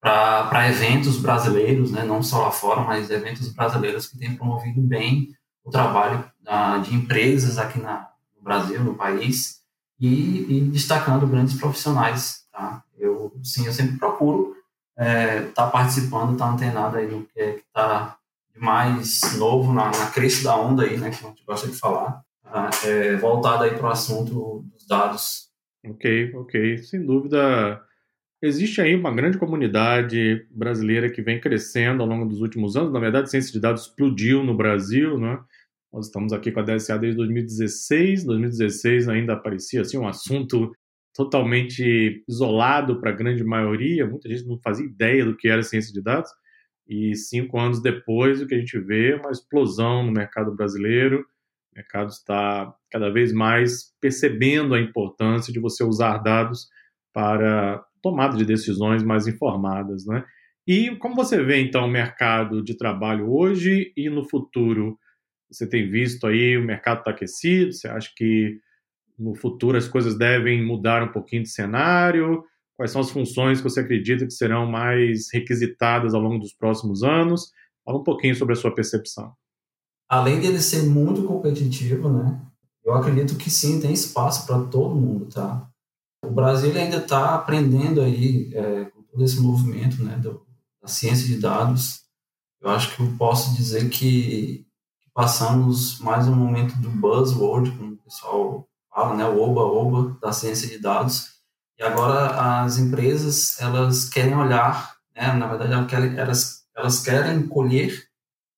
para 0.00 0.68
eventos 0.68 1.18
brasileiros, 1.18 1.92
né, 1.92 2.02
não 2.02 2.22
só 2.22 2.42
lá 2.42 2.50
fora, 2.50 2.80
mas 2.80 3.10
eventos 3.10 3.48
brasileiros 3.48 4.06
que 4.06 4.18
têm 4.18 4.34
promovido 4.34 4.80
bem 4.80 5.28
o 5.62 5.70
trabalho 5.70 6.24
uh, 6.42 6.80
de 6.82 6.92
empresas 6.94 7.56
aqui 7.56 7.78
na, 7.78 8.08
no 8.36 8.42
Brasil, 8.42 8.82
no 8.82 8.94
país, 8.94 9.62
e, 10.00 10.56
e 10.56 10.60
destacando 10.62 11.26
grandes 11.26 11.54
profissionais. 11.54 12.44
Tá? 12.50 12.82
Eu, 12.98 13.32
sim, 13.44 13.66
eu 13.66 13.72
sempre 13.72 13.96
procuro 13.96 14.56
estar 14.98 15.04
é, 15.04 15.40
tá 15.54 15.66
participando, 15.68 16.32
estar 16.32 16.46
tá 16.46 16.52
antenado 16.52 16.96
aí 16.96 17.08
no 17.08 17.24
que 17.24 17.40
é 17.40 17.56
está 17.58 18.16
mais 18.56 19.36
novo 19.38 19.72
na, 19.72 19.86
na 19.90 20.10
crista 20.10 20.44
da 20.44 20.56
onda 20.56 20.84
aí, 20.84 20.96
né, 20.96 21.10
que 21.10 21.24
a 21.24 21.28
gente 21.28 21.44
gosta 21.44 21.68
de 21.68 21.76
falar, 21.78 22.22
tá? 22.42 22.70
é, 22.84 23.16
voltado 23.16 23.64
aí 23.64 23.74
para 23.74 23.88
o 23.88 23.90
assunto 23.90 24.64
dos 24.72 24.86
dados. 24.86 25.50
Ok, 25.84 26.32
ok, 26.34 26.78
sem 26.78 27.04
dúvida 27.04 27.82
Existe 28.42 28.80
aí 28.80 28.96
uma 28.96 29.14
grande 29.14 29.38
comunidade 29.38 30.44
brasileira 30.50 31.08
que 31.08 31.22
vem 31.22 31.40
crescendo 31.40 32.02
ao 32.02 32.08
longo 32.08 32.26
dos 32.26 32.40
últimos 32.40 32.76
anos. 32.76 32.92
Na 32.92 32.98
verdade, 32.98 33.26
a 33.26 33.28
ciência 33.28 33.52
de 33.52 33.60
dados 33.60 33.82
explodiu 33.82 34.42
no 34.42 34.56
Brasil, 34.56 35.16
né? 35.16 35.38
Nós 35.92 36.06
estamos 36.06 36.32
aqui 36.32 36.50
com 36.50 36.58
a 36.58 36.64
DSA 36.64 36.98
desde 36.98 37.18
2016. 37.18 38.24
2016 38.24 39.08
ainda 39.08 39.36
parecia 39.36 39.82
assim 39.82 39.96
um 39.96 40.08
assunto 40.08 40.72
totalmente 41.14 42.24
isolado 42.28 43.00
para 43.00 43.10
a 43.10 43.14
grande 43.14 43.44
maioria. 43.44 44.08
Muita 44.08 44.28
gente 44.28 44.44
não 44.44 44.58
fazia 44.58 44.86
ideia 44.86 45.24
do 45.24 45.36
que 45.36 45.46
era 45.46 45.62
ciência 45.62 45.92
de 45.92 46.02
dados. 46.02 46.32
E 46.92 47.16
cinco 47.16 47.58
anos 47.58 47.80
depois, 47.80 48.42
o 48.42 48.46
que 48.46 48.54
a 48.54 48.58
gente 48.58 48.78
vê 48.78 49.12
é 49.12 49.16
uma 49.16 49.30
explosão 49.30 50.04
no 50.04 50.12
mercado 50.12 50.54
brasileiro. 50.54 51.20
O 51.72 51.76
mercado 51.76 52.10
está 52.10 52.70
cada 52.90 53.08
vez 53.08 53.32
mais 53.32 53.94
percebendo 53.98 54.74
a 54.74 54.80
importância 54.80 55.50
de 55.50 55.58
você 55.58 55.82
usar 55.82 56.18
dados 56.18 56.68
para 57.10 57.82
tomada 58.02 58.36
de 58.36 58.44
decisões 58.44 59.02
mais 59.02 59.26
informadas, 59.26 60.04
né? 60.04 60.22
E 60.66 60.94
como 60.96 61.14
você 61.14 61.42
vê 61.42 61.62
então 61.62 61.86
o 61.86 61.90
mercado 61.90 62.62
de 62.62 62.76
trabalho 62.76 63.32
hoje 63.32 63.90
e 63.96 64.10
no 64.10 64.28
futuro? 64.28 64.98
Você 65.50 65.66
tem 65.66 65.90
visto 65.90 66.26
aí 66.26 66.58
o 66.58 66.62
mercado 66.62 66.98
está 66.98 67.10
aquecido? 67.10 67.72
Você 67.72 67.88
acha 67.88 68.12
que 68.14 68.60
no 69.18 69.34
futuro 69.34 69.78
as 69.78 69.88
coisas 69.88 70.18
devem 70.18 70.62
mudar 70.62 71.02
um 71.02 71.10
pouquinho 71.10 71.44
de 71.44 71.48
cenário? 71.48 72.44
Quais 72.76 72.90
são 72.90 73.00
as 73.00 73.10
funções 73.10 73.58
que 73.58 73.64
você 73.64 73.80
acredita 73.80 74.24
que 74.24 74.32
serão 74.32 74.66
mais 74.66 75.28
requisitadas 75.32 76.14
ao 76.14 76.20
longo 76.20 76.38
dos 76.38 76.52
próximos 76.52 77.02
anos? 77.02 77.50
Fala 77.84 77.98
um 77.98 78.04
pouquinho 78.04 78.34
sobre 78.34 78.54
a 78.54 78.56
sua 78.56 78.74
percepção. 78.74 79.32
Além 80.08 80.40
dele 80.40 80.60
ser 80.60 80.82
muito 80.82 81.24
competitivo, 81.24 82.08
né? 82.08 82.40
Eu 82.84 82.94
acredito 82.94 83.36
que 83.36 83.50
sim, 83.50 83.80
tem 83.80 83.92
espaço 83.92 84.46
para 84.46 84.64
todo 84.64 84.94
mundo, 84.94 85.26
tá? 85.26 85.68
O 86.24 86.30
Brasil 86.30 86.72
ainda 86.76 86.98
está 86.98 87.34
aprendendo 87.34 88.00
aí 88.00 88.50
é, 88.54 88.84
com 88.86 89.02
todo 89.02 89.24
esse 89.24 89.40
movimento 89.40 90.02
né, 90.02 90.16
do, 90.18 90.44
da 90.80 90.88
ciência 90.88 91.26
de 91.26 91.38
dados. 91.38 92.02
Eu 92.60 92.70
acho 92.70 92.94
que 92.94 93.02
eu 93.02 93.16
posso 93.16 93.54
dizer 93.54 93.88
que, 93.88 94.66
que 95.00 95.10
passamos 95.12 95.98
mais 96.00 96.28
um 96.28 96.34
momento 96.34 96.76
do 96.76 96.90
buzzword, 96.90 97.72
como 97.72 97.94
o 97.94 97.96
pessoal 97.98 98.68
fala, 98.92 99.16
né, 99.16 99.24
o 99.26 99.40
oba-oba 99.40 100.16
da 100.20 100.32
ciência 100.32 100.68
de 100.68 100.78
dados. 100.78 101.41
E 101.82 101.84
agora 101.84 102.62
as 102.62 102.78
empresas 102.78 103.60
elas 103.60 104.08
querem 104.08 104.36
olhar, 104.36 104.94
né, 105.16 105.32
na 105.32 105.48
verdade 105.48 105.72
elas 105.72 105.90
querem, 105.90 106.16
elas, 106.16 106.64
elas 106.76 107.00
querem 107.02 107.48
colher 107.48 108.06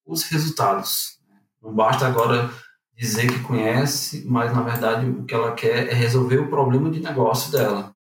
os 0.04 0.24
resultados. 0.24 1.18
Não 1.62 1.74
basta 1.74 2.06
agora 2.06 2.50
dizer 2.94 3.26
que 3.26 3.40
conhece, 3.40 4.26
mas 4.26 4.54
na 4.54 4.60
verdade 4.60 5.08
o 5.08 5.24
que 5.24 5.32
ela 5.32 5.54
quer 5.54 5.88
é 5.88 5.94
resolver 5.94 6.36
o 6.36 6.50
problema 6.50 6.90
de 6.90 7.00
negócio 7.00 7.50
dela. 7.50 7.96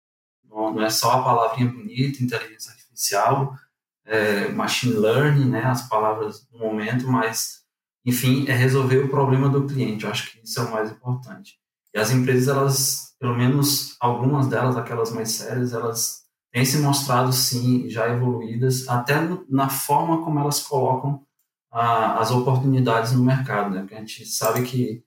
Não 0.44 0.82
é 0.82 0.90
só 0.90 1.12
a 1.12 1.22
palavrinha 1.22 1.70
bonita, 1.70 2.20
inteligência 2.20 2.72
artificial, 2.72 3.56
é, 4.04 4.48
machine 4.48 4.94
learning, 4.94 5.48
né, 5.50 5.62
as 5.62 5.88
palavras 5.88 6.44
do 6.50 6.58
momento, 6.58 7.06
mas 7.06 7.62
enfim, 8.04 8.44
é 8.48 8.54
resolver 8.54 8.98
o 8.98 9.08
problema 9.08 9.48
do 9.48 9.68
cliente. 9.68 10.02
Eu 10.02 10.11
acho 10.11 10.32
que 10.32 10.40
isso 10.42 10.58
é 10.58 10.64
o 10.64 10.72
mais 10.72 10.90
importante. 10.90 11.62
E 11.94 11.98
as 11.98 12.11
empresas, 12.11 12.48
elas, 12.48 13.14
pelo 13.18 13.37
menos 13.37 13.96
algumas 14.00 14.46
delas, 14.48 14.76
aquelas 14.76 15.11
mais 15.11 15.33
sérias, 15.33 15.72
elas 15.72 16.22
têm 16.52 16.64
se 16.64 16.78
mostrado, 16.78 17.33
sim, 17.33 17.88
já 17.88 18.09
evoluídas, 18.09 18.88
até 18.88 19.14
na 19.48 19.68
forma 19.68 20.22
como 20.22 20.38
elas 20.38 20.61
colocam 20.62 21.24
a, 21.70 22.18
as 22.18 22.31
oportunidades 22.31 23.12
no 23.12 23.24
mercado, 23.24 23.70
né? 23.70 23.81
Porque 23.81 23.94
a 23.94 24.00
gente 24.00 24.26
sabe 24.26 24.62
que 24.62 25.02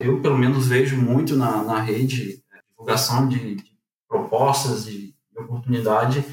eu, 0.00 0.20
pelo 0.20 0.38
menos, 0.38 0.66
vejo 0.66 0.96
muito 0.96 1.36
na, 1.36 1.62
na 1.62 1.80
rede 1.80 2.42
divulgação 2.70 3.28
de, 3.28 3.56
de 3.56 3.64
propostas, 4.08 4.84
de, 4.84 5.08
de, 5.08 5.38
oportunidade, 5.38 6.24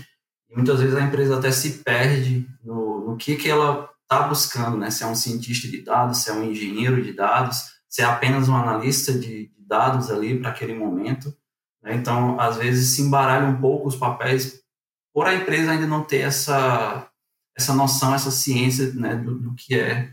e 0.50 0.56
muitas 0.56 0.80
vezes 0.80 0.96
a 0.96 1.02
empresa 1.02 1.38
até 1.38 1.52
se 1.52 1.84
perde 1.84 2.48
no, 2.64 3.10
no 3.10 3.18
que, 3.18 3.36
que 3.36 3.50
ela 3.50 3.90
está 4.02 4.28
buscando, 4.28 4.78
né? 4.78 4.90
Se 4.92 5.04
é 5.04 5.08
um 5.08 5.16
cientista 5.16 5.68
de 5.68 5.82
dados, 5.82 6.20
se 6.20 6.30
é 6.30 6.34
um 6.34 6.44
engenheiro 6.44 7.02
de 7.02 7.14
dados, 7.14 7.73
se 7.94 8.02
é 8.02 8.06
apenas 8.06 8.50
um 8.50 8.56
analista 8.56 9.14
de 9.14 9.52
dados 9.56 10.10
ali 10.10 10.40
para 10.40 10.50
aquele 10.50 10.74
momento. 10.74 11.32
Né? 11.80 11.94
Então, 11.94 12.40
às 12.40 12.58
vezes, 12.58 12.96
se 12.96 13.04
embaralha 13.04 13.46
um 13.46 13.62
pouco 13.62 13.88
os 13.88 13.96
papéis 13.96 14.64
por 15.14 15.28
a 15.28 15.36
empresa 15.36 15.70
ainda 15.70 15.86
não 15.86 16.04
ter 16.04 16.22
essa, 16.22 17.08
essa 17.56 17.72
noção, 17.76 18.16
essa 18.16 18.32
ciência 18.32 18.92
né, 18.96 19.16
do, 19.16 19.38
do 19.38 19.54
que 19.54 19.76
é, 19.76 20.12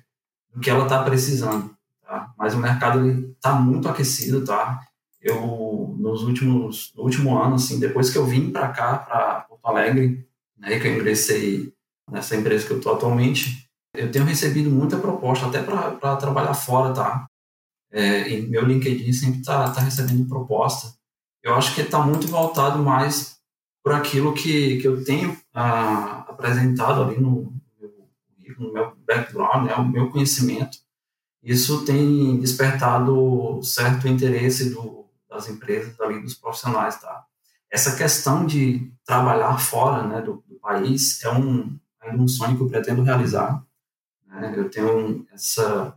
do 0.53 0.61
que 0.61 0.69
ela 0.69 0.83
está 0.83 1.03
precisando. 1.03 1.75
Tá? 2.03 2.31
Mas 2.37 2.53
o 2.53 2.59
mercado 2.59 3.09
está 3.31 3.55
muito 3.55 3.89
aquecido, 3.89 4.45
tá? 4.45 4.79
Eu, 5.19 5.97
nos 5.99 6.23
últimos, 6.23 6.93
no 6.95 7.05
último 7.05 7.39
ano, 7.39 7.55
assim, 7.55 7.81
depois 7.81 8.11
que 8.11 8.19
eu 8.19 8.27
vim 8.27 8.51
para 8.51 8.69
cá, 8.69 8.99
para 8.99 9.41
Porto 9.49 9.67
Alegre, 9.67 10.29
né, 10.59 10.79
que 10.79 10.87
eu 10.87 10.97
ingressei 10.97 11.73
nessa 12.11 12.37
empresa 12.37 12.67
que 12.67 12.75
eu 12.75 12.77
estou 12.77 12.95
atualmente, 12.95 13.71
eu 13.95 14.11
tenho 14.13 14.27
recebido 14.27 14.71
muita 14.71 14.99
proposta, 14.99 15.47
até 15.47 15.63
para 15.63 16.17
trabalhar 16.17 16.53
fora, 16.53 16.93
tá? 16.93 17.27
É, 17.93 18.37
meu 18.43 18.65
LinkedIn 18.65 19.13
sempre 19.13 19.41
está 19.41 19.71
tá 19.71 19.81
recebendo 19.81 20.29
proposta. 20.29 20.95
Eu 21.43 21.55
acho 21.55 21.75
que 21.75 21.81
está 21.81 22.01
muito 22.01 22.29
voltado 22.29 22.83
mais 22.83 23.39
por 23.83 23.93
aquilo 23.93 24.35
que, 24.35 24.79
que 24.79 24.87
eu 24.87 25.03
tenho 25.05 25.37
ah, 25.55 26.27
apresentado 26.29 27.03
ali 27.03 27.19
no, 27.19 27.53
no 28.59 28.73
meu 28.73 28.95
background, 29.07 29.67
né, 29.67 29.75
o 29.75 29.89
meu 29.89 30.11
conhecimento. 30.11 30.79
Isso 31.43 31.85
tem 31.85 32.39
despertado 32.39 33.61
certo 33.63 34.07
interesse 34.07 34.71
do, 34.71 35.07
das 35.29 35.49
empresas 35.49 35.99
ali, 36.01 36.21
dos 36.21 36.35
profissionais, 36.35 37.01
tá? 37.01 37.25
Essa 37.71 37.97
questão 37.97 38.45
de 38.45 38.93
trabalhar 39.07 39.57
fora 39.59 40.07
né, 40.07 40.21
do, 40.21 40.45
do 40.47 40.57
país 40.57 41.23
é 41.25 41.31
um, 41.31 41.79
é 42.03 42.13
um 42.13 42.27
sonho 42.29 42.57
que 42.57 42.63
eu 42.63 42.69
pretendo 42.69 43.03
realizar. 43.03 43.65
Né? 44.27 44.53
Eu 44.57 44.69
tenho 44.69 45.25
essa, 45.33 45.97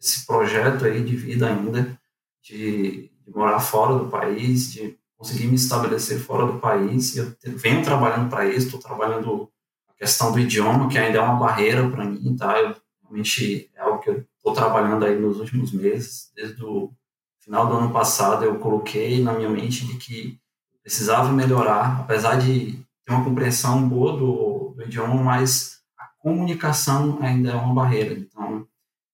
esse 0.00 0.26
projeto 0.26 0.84
aí 0.84 1.02
de 1.02 1.16
vida 1.16 1.48
ainda, 1.48 1.98
de, 2.42 3.10
de 3.24 3.30
morar 3.34 3.60
fora 3.60 3.98
do 3.98 4.08
país, 4.08 4.72
de 4.72 4.98
conseguir 5.16 5.46
me 5.46 5.54
estabelecer 5.54 6.18
fora 6.18 6.46
do 6.46 6.58
país. 6.58 7.16
Eu 7.16 7.34
venho 7.44 7.82
trabalhando 7.82 8.28
para 8.28 8.46
isso, 8.46 8.66
estou 8.66 8.80
trabalhando 8.80 9.50
a 9.88 9.94
questão 9.94 10.32
do 10.32 10.38
idioma, 10.38 10.88
que 10.88 10.98
ainda 10.98 11.18
é 11.18 11.22
uma 11.22 11.38
barreira 11.38 11.88
para 11.88 12.04
mim, 12.04 12.36
tá? 12.36 12.58
Eu, 12.60 12.76
realmente 13.02 13.70
é 13.74 13.80
algo 13.80 14.00
que 14.00 14.10
eu 14.10 14.24
estou 14.36 14.52
trabalhando 14.52 15.04
aí 15.04 15.18
nos 15.18 15.38
últimos 15.38 15.72
meses, 15.72 16.30
desde 16.34 16.62
o 16.64 16.92
final 17.40 17.66
do 17.68 17.74
ano 17.74 17.92
passado 17.92 18.44
eu 18.44 18.58
coloquei 18.58 19.22
na 19.22 19.32
minha 19.32 19.48
mente 19.48 19.86
de 19.86 19.94
que 19.96 20.38
precisava 20.82 21.32
melhorar, 21.32 22.00
apesar 22.00 22.36
de 22.36 22.84
ter 23.04 23.12
uma 23.12 23.24
compreensão 23.24 23.88
boa 23.88 24.16
do, 24.16 24.74
do 24.76 24.82
idioma, 24.82 25.14
mas 25.22 25.80
a 25.98 26.06
comunicação 26.18 27.18
ainda 27.22 27.50
é 27.50 27.54
uma 27.54 27.74
barreira. 27.74 28.12
Então, 28.14 28.66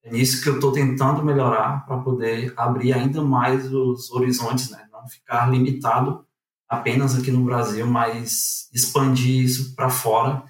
é 0.04 0.10
nisso 0.10 0.42
que 0.42 0.48
eu 0.48 0.56
estou 0.56 0.72
tentando 0.72 1.24
melhorar 1.24 1.86
para 1.86 1.98
poder 1.98 2.52
abrir 2.56 2.92
ainda 2.92 3.22
mais 3.22 3.72
os 3.72 4.10
horizontes, 4.10 4.70
né? 4.70 4.86
não 5.02 5.08
ficar 5.08 5.50
limitado 5.50 6.24
apenas 6.68 7.18
aqui 7.18 7.30
no 7.30 7.44
Brasil, 7.44 7.86
mas 7.86 8.68
expandir 8.72 9.44
isso 9.44 9.74
para 9.74 9.90
fora. 9.90 10.44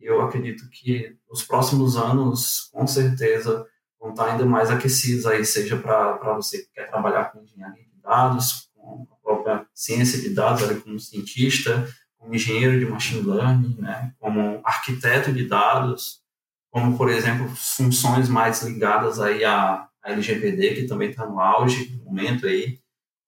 Eu 0.00 0.20
acredito 0.22 0.68
que 0.70 1.16
os 1.30 1.42
próximos 1.42 1.96
anos, 1.96 2.68
com 2.72 2.86
certeza, 2.86 3.66
vão 4.00 4.10
estar 4.10 4.32
ainda 4.32 4.44
mais 4.44 4.70
aquecidos 4.70 5.26
aí, 5.26 5.44
seja 5.44 5.76
para 5.76 6.34
você 6.34 6.58
que 6.58 6.72
quer 6.72 6.88
trabalhar 6.88 7.26
com 7.26 7.42
engenharia 7.42 7.84
de 7.84 8.00
dados, 8.02 8.70
com 8.74 9.06
a 9.10 9.16
própria 9.22 9.66
ciência 9.74 10.20
de 10.20 10.30
dados, 10.30 10.62
ali 10.62 10.80
como 10.80 10.98
cientista, 10.98 11.88
como 12.16 12.34
engenheiro 12.34 12.78
de 12.78 12.86
machine 12.86 13.22
learning, 13.22 13.76
né, 13.78 14.12
como 14.18 14.60
arquiteto 14.64 15.32
de 15.32 15.46
dados, 15.46 16.20
como, 16.70 16.96
por 16.96 17.08
exemplo, 17.10 17.48
funções 17.54 18.28
mais 18.28 18.62
ligadas 18.62 19.20
aí 19.20 19.44
à, 19.44 19.88
LGPD, 20.04 20.74
que 20.74 20.86
também 20.86 21.10
está 21.10 21.26
no 21.26 21.38
auge 21.38 21.92
no 21.96 22.04
momento 22.04 22.46
aí, 22.46 22.78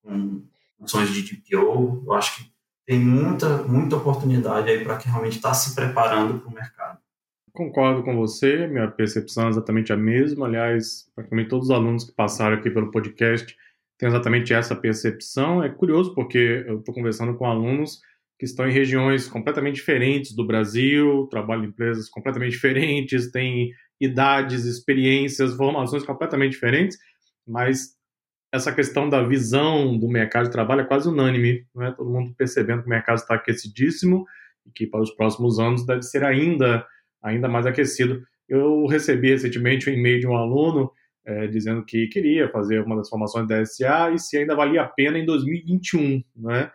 com 0.03 0.43
funções 0.79 1.11
de 1.11 1.23
DPO. 1.23 2.05
Eu 2.07 2.13
acho 2.15 2.37
que 2.37 2.51
tem 2.87 2.99
muita, 2.99 3.63
muita 3.65 3.97
oportunidade 3.97 4.71
aí 4.71 4.83
para 4.83 4.97
quem 4.97 5.11
realmente 5.11 5.37
está 5.37 5.53
se 5.53 5.75
preparando 5.75 6.41
para 6.41 6.49
o 6.49 6.55
mercado. 6.55 6.99
Concordo 7.53 8.03
com 8.03 8.17
você, 8.17 8.67
minha 8.67 8.89
percepção 8.89 9.47
é 9.47 9.51
exatamente 9.51 9.93
a 9.93 9.97
mesma. 9.97 10.47
Aliás, 10.47 11.11
praticamente 11.15 11.51
todos 11.51 11.69
os 11.69 11.75
alunos 11.75 12.05
que 12.05 12.13
passaram 12.13 12.57
aqui 12.57 12.71
pelo 12.71 12.91
podcast 12.91 13.57
têm 13.99 14.09
exatamente 14.09 14.55
essa 14.55 14.75
percepção. 14.75 15.63
É 15.63 15.69
curioso 15.69 16.15
porque 16.15 16.65
eu 16.67 16.79
estou 16.79 16.95
conversando 16.95 17.35
com 17.35 17.45
alunos 17.45 18.01
que 18.41 18.47
estão 18.47 18.67
em 18.67 18.73
regiões 18.73 19.29
completamente 19.29 19.75
diferentes 19.75 20.35
do 20.35 20.47
Brasil, 20.47 21.29
trabalham 21.31 21.65
em 21.65 21.69
empresas 21.69 22.09
completamente 22.09 22.53
diferentes, 22.53 23.31
têm 23.31 23.71
idades, 24.01 24.65
experiências, 24.65 25.55
formações 25.55 26.03
completamente 26.05 26.53
diferentes, 26.53 26.97
mas 27.47 27.91
essa 28.51 28.73
questão 28.73 29.11
da 29.11 29.23
visão 29.23 29.95
do 29.99 30.09
mercado 30.09 30.47
de 30.47 30.53
trabalho 30.53 30.81
é 30.81 30.87
quase 30.87 31.07
unânime, 31.07 31.67
né? 31.75 31.93
todo 31.95 32.09
mundo 32.09 32.35
percebendo 32.35 32.81
que 32.81 32.87
o 32.87 32.91
mercado 32.91 33.19
está 33.19 33.35
aquecidíssimo 33.35 34.25
e 34.67 34.71
que 34.71 34.87
para 34.87 35.03
os 35.03 35.11
próximos 35.11 35.59
anos 35.59 35.85
deve 35.85 36.01
ser 36.01 36.25
ainda, 36.25 36.87
ainda 37.23 37.47
mais 37.47 37.67
aquecido. 37.67 38.23
Eu 38.49 38.87
recebi 38.87 39.29
recentemente 39.33 39.91
um 39.91 39.93
e-mail 39.93 40.19
de 40.19 40.27
um 40.27 40.35
aluno 40.35 40.91
é, 41.27 41.47
dizendo 41.47 41.85
que 41.85 42.07
queria 42.07 42.49
fazer 42.49 42.81
uma 42.81 42.97
das 42.97 43.11
formações 43.11 43.47
da 43.47 43.63
SA 43.67 44.13
e 44.15 44.19
se 44.19 44.39
ainda 44.39 44.57
valia 44.57 44.81
a 44.81 44.89
pena 44.89 45.19
em 45.19 45.27
2021, 45.27 46.25
né? 46.35 46.71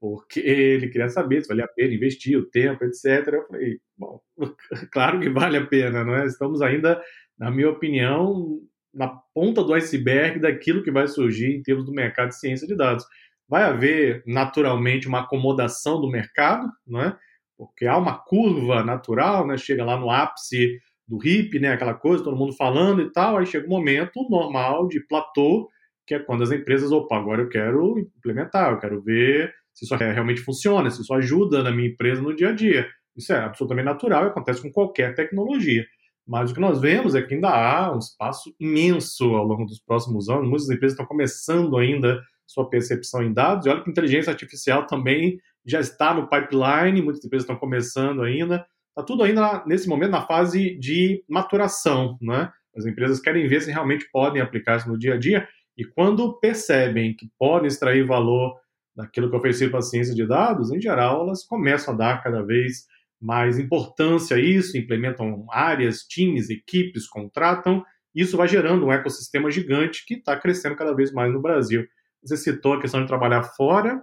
Porque 0.00 0.40
ele 0.40 0.88
queria 0.88 1.08
saber 1.08 1.42
se 1.42 1.48
valia 1.48 1.64
a 1.64 1.68
pena 1.68 1.94
investir 1.94 2.38
o 2.38 2.48
tempo, 2.48 2.84
etc. 2.84 3.26
Eu 3.32 3.46
falei, 3.46 3.78
bom, 3.96 4.20
claro 4.92 5.20
que 5.20 5.30
vale 5.30 5.56
a 5.56 5.66
pena, 5.66 6.04
não 6.04 6.14
é? 6.14 6.26
Estamos 6.26 6.60
ainda, 6.62 7.00
na 7.38 7.50
minha 7.50 7.70
opinião, 7.70 8.60
na 8.92 9.08
ponta 9.34 9.62
do 9.62 9.74
iceberg 9.74 10.40
daquilo 10.40 10.82
que 10.82 10.90
vai 10.90 11.08
surgir 11.08 11.56
em 11.56 11.62
termos 11.62 11.84
do 11.84 11.92
mercado 11.92 12.28
de 12.28 12.38
ciência 12.38 12.66
de 12.66 12.76
dados. 12.76 13.04
Vai 13.48 13.62
haver, 13.62 14.22
naturalmente, 14.26 15.06
uma 15.06 15.20
acomodação 15.20 16.00
do 16.00 16.10
mercado, 16.10 16.68
não 16.86 17.00
é? 17.00 17.16
porque 17.56 17.86
há 17.86 17.96
uma 17.96 18.18
curva 18.18 18.84
natural, 18.84 19.46
né? 19.46 19.56
chega 19.56 19.84
lá 19.84 19.98
no 19.98 20.10
ápice 20.10 20.78
do 21.08 21.24
hip, 21.24 21.58
né? 21.58 21.72
aquela 21.72 21.94
coisa, 21.94 22.24
todo 22.24 22.36
mundo 22.36 22.52
falando 22.52 23.00
e 23.00 23.10
tal, 23.10 23.38
aí 23.38 23.46
chega 23.46 23.66
um 23.66 23.70
momento 23.70 24.28
normal 24.28 24.88
de 24.88 25.00
platô, 25.00 25.68
que 26.06 26.14
é 26.14 26.18
quando 26.18 26.42
as 26.42 26.50
empresas, 26.50 26.92
opa, 26.92 27.16
agora 27.16 27.42
eu 27.42 27.48
quero 27.48 27.98
implementar, 27.98 28.72
eu 28.72 28.78
quero 28.78 29.02
ver 29.02 29.52
se 29.76 29.84
isso 29.84 29.94
realmente 29.94 30.40
funciona, 30.40 30.90
se 30.90 31.02
isso 31.02 31.12
ajuda 31.12 31.62
na 31.62 31.70
minha 31.70 31.90
empresa 31.90 32.22
no 32.22 32.34
dia 32.34 32.48
a 32.48 32.52
dia. 32.52 32.88
Isso 33.14 33.30
é 33.32 33.38
absolutamente 33.38 33.84
natural 33.84 34.24
e 34.24 34.28
acontece 34.28 34.62
com 34.62 34.72
qualquer 34.72 35.14
tecnologia. 35.14 35.84
Mas 36.26 36.50
o 36.50 36.54
que 36.54 36.60
nós 36.60 36.80
vemos 36.80 37.14
é 37.14 37.20
que 37.20 37.34
ainda 37.34 37.50
há 37.50 37.94
um 37.94 37.98
espaço 37.98 38.54
imenso 38.58 39.24
ao 39.36 39.44
longo 39.44 39.66
dos 39.66 39.78
próximos 39.78 40.30
anos. 40.30 40.48
Muitas 40.48 40.70
empresas 40.70 40.94
estão 40.94 41.06
começando 41.06 41.76
ainda 41.76 42.20
sua 42.46 42.68
percepção 42.70 43.22
em 43.22 43.32
dados. 43.32 43.66
E 43.66 43.68
olha 43.68 43.82
que 43.82 43.90
inteligência 43.90 44.30
artificial 44.30 44.86
também 44.86 45.38
já 45.64 45.78
está 45.78 46.14
no 46.14 46.28
pipeline, 46.28 47.02
muitas 47.02 47.24
empresas 47.24 47.44
estão 47.44 47.56
começando 47.56 48.22
ainda. 48.22 48.66
Está 48.88 49.02
tudo 49.04 49.24
ainda, 49.24 49.62
nesse 49.66 49.88
momento, 49.88 50.12
na 50.12 50.22
fase 50.22 50.76
de 50.78 51.22
maturação. 51.28 52.16
Né? 52.20 52.50
As 52.74 52.86
empresas 52.86 53.20
querem 53.20 53.46
ver 53.46 53.60
se 53.60 53.70
realmente 53.70 54.08
podem 54.10 54.40
aplicar 54.40 54.78
isso 54.78 54.88
no 54.88 54.98
dia 54.98 55.14
a 55.14 55.18
dia. 55.18 55.46
E 55.76 55.84
quando 55.84 56.40
percebem 56.40 57.14
que 57.14 57.28
podem 57.38 57.68
extrair 57.68 58.06
valor 58.06 58.56
daquilo 58.96 59.28
que 59.28 59.36
é 59.36 59.38
oferecido 59.38 59.70
para 59.70 59.80
a 59.80 59.82
ciência 59.82 60.14
de 60.14 60.26
dados, 60.26 60.72
em 60.72 60.80
geral, 60.80 61.22
elas 61.22 61.44
começam 61.44 61.92
a 61.92 61.96
dar 61.96 62.22
cada 62.22 62.42
vez 62.42 62.86
mais 63.20 63.58
importância 63.58 64.36
a 64.36 64.40
isso, 64.40 64.76
implementam 64.76 65.46
áreas, 65.50 66.00
times, 66.00 66.48
equipes, 66.48 67.06
contratam. 67.06 67.84
Isso 68.14 68.36
vai 68.36 68.48
gerando 68.48 68.86
um 68.86 68.92
ecossistema 68.92 69.50
gigante 69.50 70.04
que 70.06 70.14
está 70.14 70.38
crescendo 70.38 70.76
cada 70.76 70.94
vez 70.94 71.12
mais 71.12 71.32
no 71.32 71.40
Brasil. 71.40 71.86
Você 72.22 72.36
citou 72.36 72.74
a 72.74 72.80
questão 72.80 73.00
de 73.02 73.06
trabalhar 73.06 73.42
fora. 73.42 74.00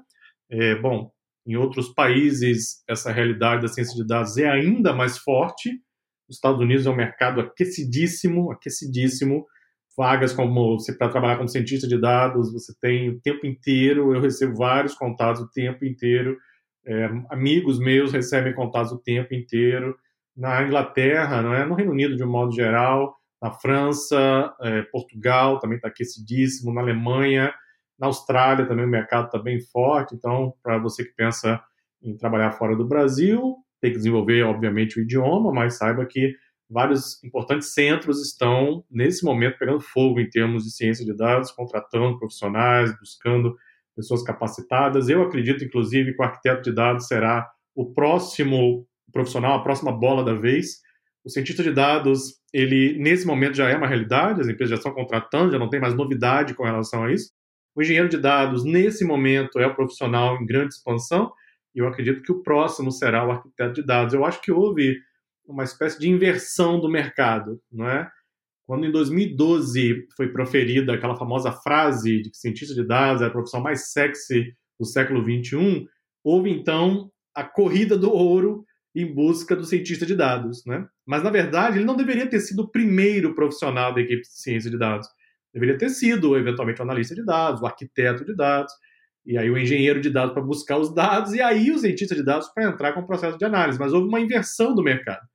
É, 0.49 0.75
bom, 0.75 1.11
em 1.45 1.55
outros 1.55 1.89
países, 1.89 2.83
essa 2.87 3.11
realidade 3.11 3.63
da 3.63 3.67
ciência 3.67 3.95
de 3.95 4.07
dados 4.07 4.37
é 4.37 4.49
ainda 4.49 4.93
mais 4.93 5.17
forte. 5.17 5.69
Os 6.29 6.37
Estados 6.37 6.61
Unidos 6.61 6.85
é 6.85 6.89
um 6.89 6.95
mercado 6.95 7.41
aquecidíssimo, 7.41 8.51
aquecidíssimo. 8.51 9.45
Vagas 9.95 10.33
como 10.33 10.77
para 10.97 11.09
trabalhar 11.09 11.37
como 11.37 11.47
cientista 11.47 11.87
de 11.87 11.99
dados, 11.99 12.51
você 12.51 12.73
tem 12.81 13.09
o 13.09 13.19
tempo 13.19 13.45
inteiro. 13.45 14.13
Eu 14.13 14.21
recebo 14.21 14.55
vários 14.55 14.95
contatos 14.95 15.41
o 15.41 15.49
tempo 15.49 15.85
inteiro 15.85 16.37
é, 16.85 17.09
amigos 17.29 17.79
meus 17.79 18.11
recebem 18.11 18.53
contatos 18.53 18.91
o 18.91 18.99
tempo 18.99 19.33
inteiro. 19.33 19.97
Na 20.35 20.63
Inglaterra, 20.63 21.41
não 21.41 21.53
é? 21.53 21.65
no 21.65 21.75
Reino 21.75 21.91
Unido, 21.91 22.15
de 22.15 22.23
um 22.23 22.29
modo 22.29 22.51
geral, 22.53 23.15
na 23.41 23.51
França, 23.51 24.53
é, 24.61 24.81
Portugal 24.83 25.59
também 25.59 25.75
está 25.75 25.87
aquecidíssimo, 25.87 26.73
na 26.73 26.81
Alemanha, 26.81 27.53
na 27.99 28.07
Austrália 28.07 28.65
também 28.65 28.85
o 28.85 28.89
mercado 28.89 29.27
está 29.27 29.37
bem 29.37 29.59
forte. 29.61 30.15
Então, 30.15 30.53
para 30.63 30.77
você 30.77 31.03
que 31.05 31.13
pensa 31.13 31.61
em 32.01 32.17
trabalhar 32.17 32.51
fora 32.51 32.75
do 32.75 32.87
Brasil, 32.87 33.55
tem 33.79 33.91
que 33.91 33.97
desenvolver, 33.97 34.43
obviamente, 34.43 34.99
o 34.99 35.03
idioma, 35.03 35.51
mas 35.53 35.77
saiba 35.77 36.05
que 36.05 36.35
vários 36.73 37.23
importantes 37.23 37.73
centros 37.73 38.21
estão, 38.21 38.83
nesse 38.89 39.23
momento, 39.23 39.57
pegando 39.57 39.79
fogo 39.79 40.19
em 40.19 40.29
termos 40.29 40.63
de 40.63 40.71
ciência 40.71 41.05
de 41.05 41.15
dados, 41.15 41.51
contratando 41.51 42.17
profissionais, 42.17 42.97
buscando 42.99 43.55
pessoas 43.95 44.23
capacitadas. 44.23 45.07
Eu 45.07 45.21
acredito, 45.21 45.63
inclusive, 45.63 46.13
que 46.13 46.21
o 46.21 46.25
arquiteto 46.25 46.63
de 46.63 46.73
dados 46.73 47.07
será 47.07 47.49
o 47.75 47.93
próximo 47.93 48.87
profissional, 49.11 49.53
a 49.53 49.63
próxima 49.63 49.91
bola 49.91 50.23
da 50.23 50.33
vez. 50.33 50.81
O 51.23 51.29
cientista 51.29 51.63
de 51.63 51.71
dados, 51.71 52.41
ele 52.51 52.97
nesse 52.99 53.25
momento 53.25 53.55
já 53.55 53.69
é 53.69 53.77
uma 53.77 53.87
realidade, 53.87 54.41
as 54.41 54.47
empresas 54.47 54.71
já 54.71 54.75
estão 54.75 54.93
contratando, 54.93 55.51
já 55.51 55.59
não 55.59 55.69
tem 55.69 55.79
mais 55.79 55.95
novidade 55.95 56.53
com 56.53 56.63
relação 56.63 57.03
a 57.03 57.13
isso. 57.13 57.31
O 57.75 57.81
engenheiro 57.81 58.09
de 58.09 58.17
dados, 58.17 58.63
nesse 58.63 59.05
momento, 59.05 59.59
é 59.59 59.65
o 59.65 59.75
profissional 59.75 60.35
em 60.41 60.45
grande 60.45 60.73
expansão, 60.73 61.31
e 61.73 61.79
eu 61.79 61.87
acredito 61.87 62.21
que 62.21 62.31
o 62.31 62.43
próximo 62.43 62.91
será 62.91 63.25
o 63.25 63.31
arquiteto 63.31 63.73
de 63.73 63.83
dados. 63.83 64.13
Eu 64.13 64.25
acho 64.25 64.41
que 64.41 64.51
houve 64.51 64.99
uma 65.45 65.63
espécie 65.63 65.99
de 65.99 66.09
inversão 66.09 66.79
do 66.79 66.89
mercado, 66.89 67.59
não 67.71 67.87
é? 67.87 68.09
Quando 68.65 68.85
em 68.85 68.91
2012 68.91 70.07
foi 70.15 70.29
proferida 70.31 70.93
aquela 70.93 71.17
famosa 71.17 71.51
frase 71.51 72.21
de 72.21 72.29
que 72.29 72.37
cientista 72.37 72.73
de 72.73 72.85
dados 72.85 73.21
é 73.21 73.25
a 73.25 73.29
profissão 73.29 73.61
mais 73.61 73.91
sexy 73.91 74.55
do 74.79 74.85
século 74.85 75.23
21, 75.23 75.85
houve 76.23 76.49
então 76.49 77.11
a 77.35 77.43
corrida 77.43 77.97
do 77.97 78.11
ouro 78.11 78.63
em 78.95 79.11
busca 79.11 79.55
do 79.55 79.65
cientista 79.65 80.05
de 80.05 80.15
dados, 80.15 80.63
né? 80.65 80.87
Mas 81.05 81.23
na 81.23 81.29
verdade 81.29 81.77
ele 81.77 81.85
não 81.85 81.95
deveria 81.95 82.27
ter 82.27 82.39
sido 82.39 82.61
o 82.61 82.71
primeiro 82.71 83.33
profissional 83.35 83.93
da 83.93 84.01
equipe 84.01 84.21
de 84.21 84.27
ciência 84.27 84.69
de 84.69 84.77
dados. 84.77 85.07
Deveria 85.53 85.77
ter 85.77 85.89
sido 85.89 86.37
eventualmente 86.37 86.79
o 86.79 86.83
analista 86.83 87.13
de 87.13 87.25
dados, 87.25 87.61
o 87.61 87.65
arquiteto 87.65 88.23
de 88.23 88.35
dados, 88.35 88.71
e 89.25 89.37
aí 89.37 89.49
o 89.49 89.57
engenheiro 89.57 89.99
de 89.99 90.09
dados 90.09 90.33
para 90.33 90.43
buscar 90.43 90.77
os 90.77 90.93
dados 90.93 91.33
e 91.33 91.41
aí 91.41 91.71
o 91.71 91.77
cientista 91.77 92.15
de 92.15 92.23
dados 92.23 92.47
para 92.49 92.69
entrar 92.69 92.93
com 92.93 93.01
o 93.01 93.07
processo 93.07 93.37
de 93.37 93.45
análise. 93.45 93.79
Mas 93.79 93.93
houve 93.93 94.07
uma 94.07 94.19
inversão 94.19 94.75
do 94.75 94.83
mercado. 94.83 95.25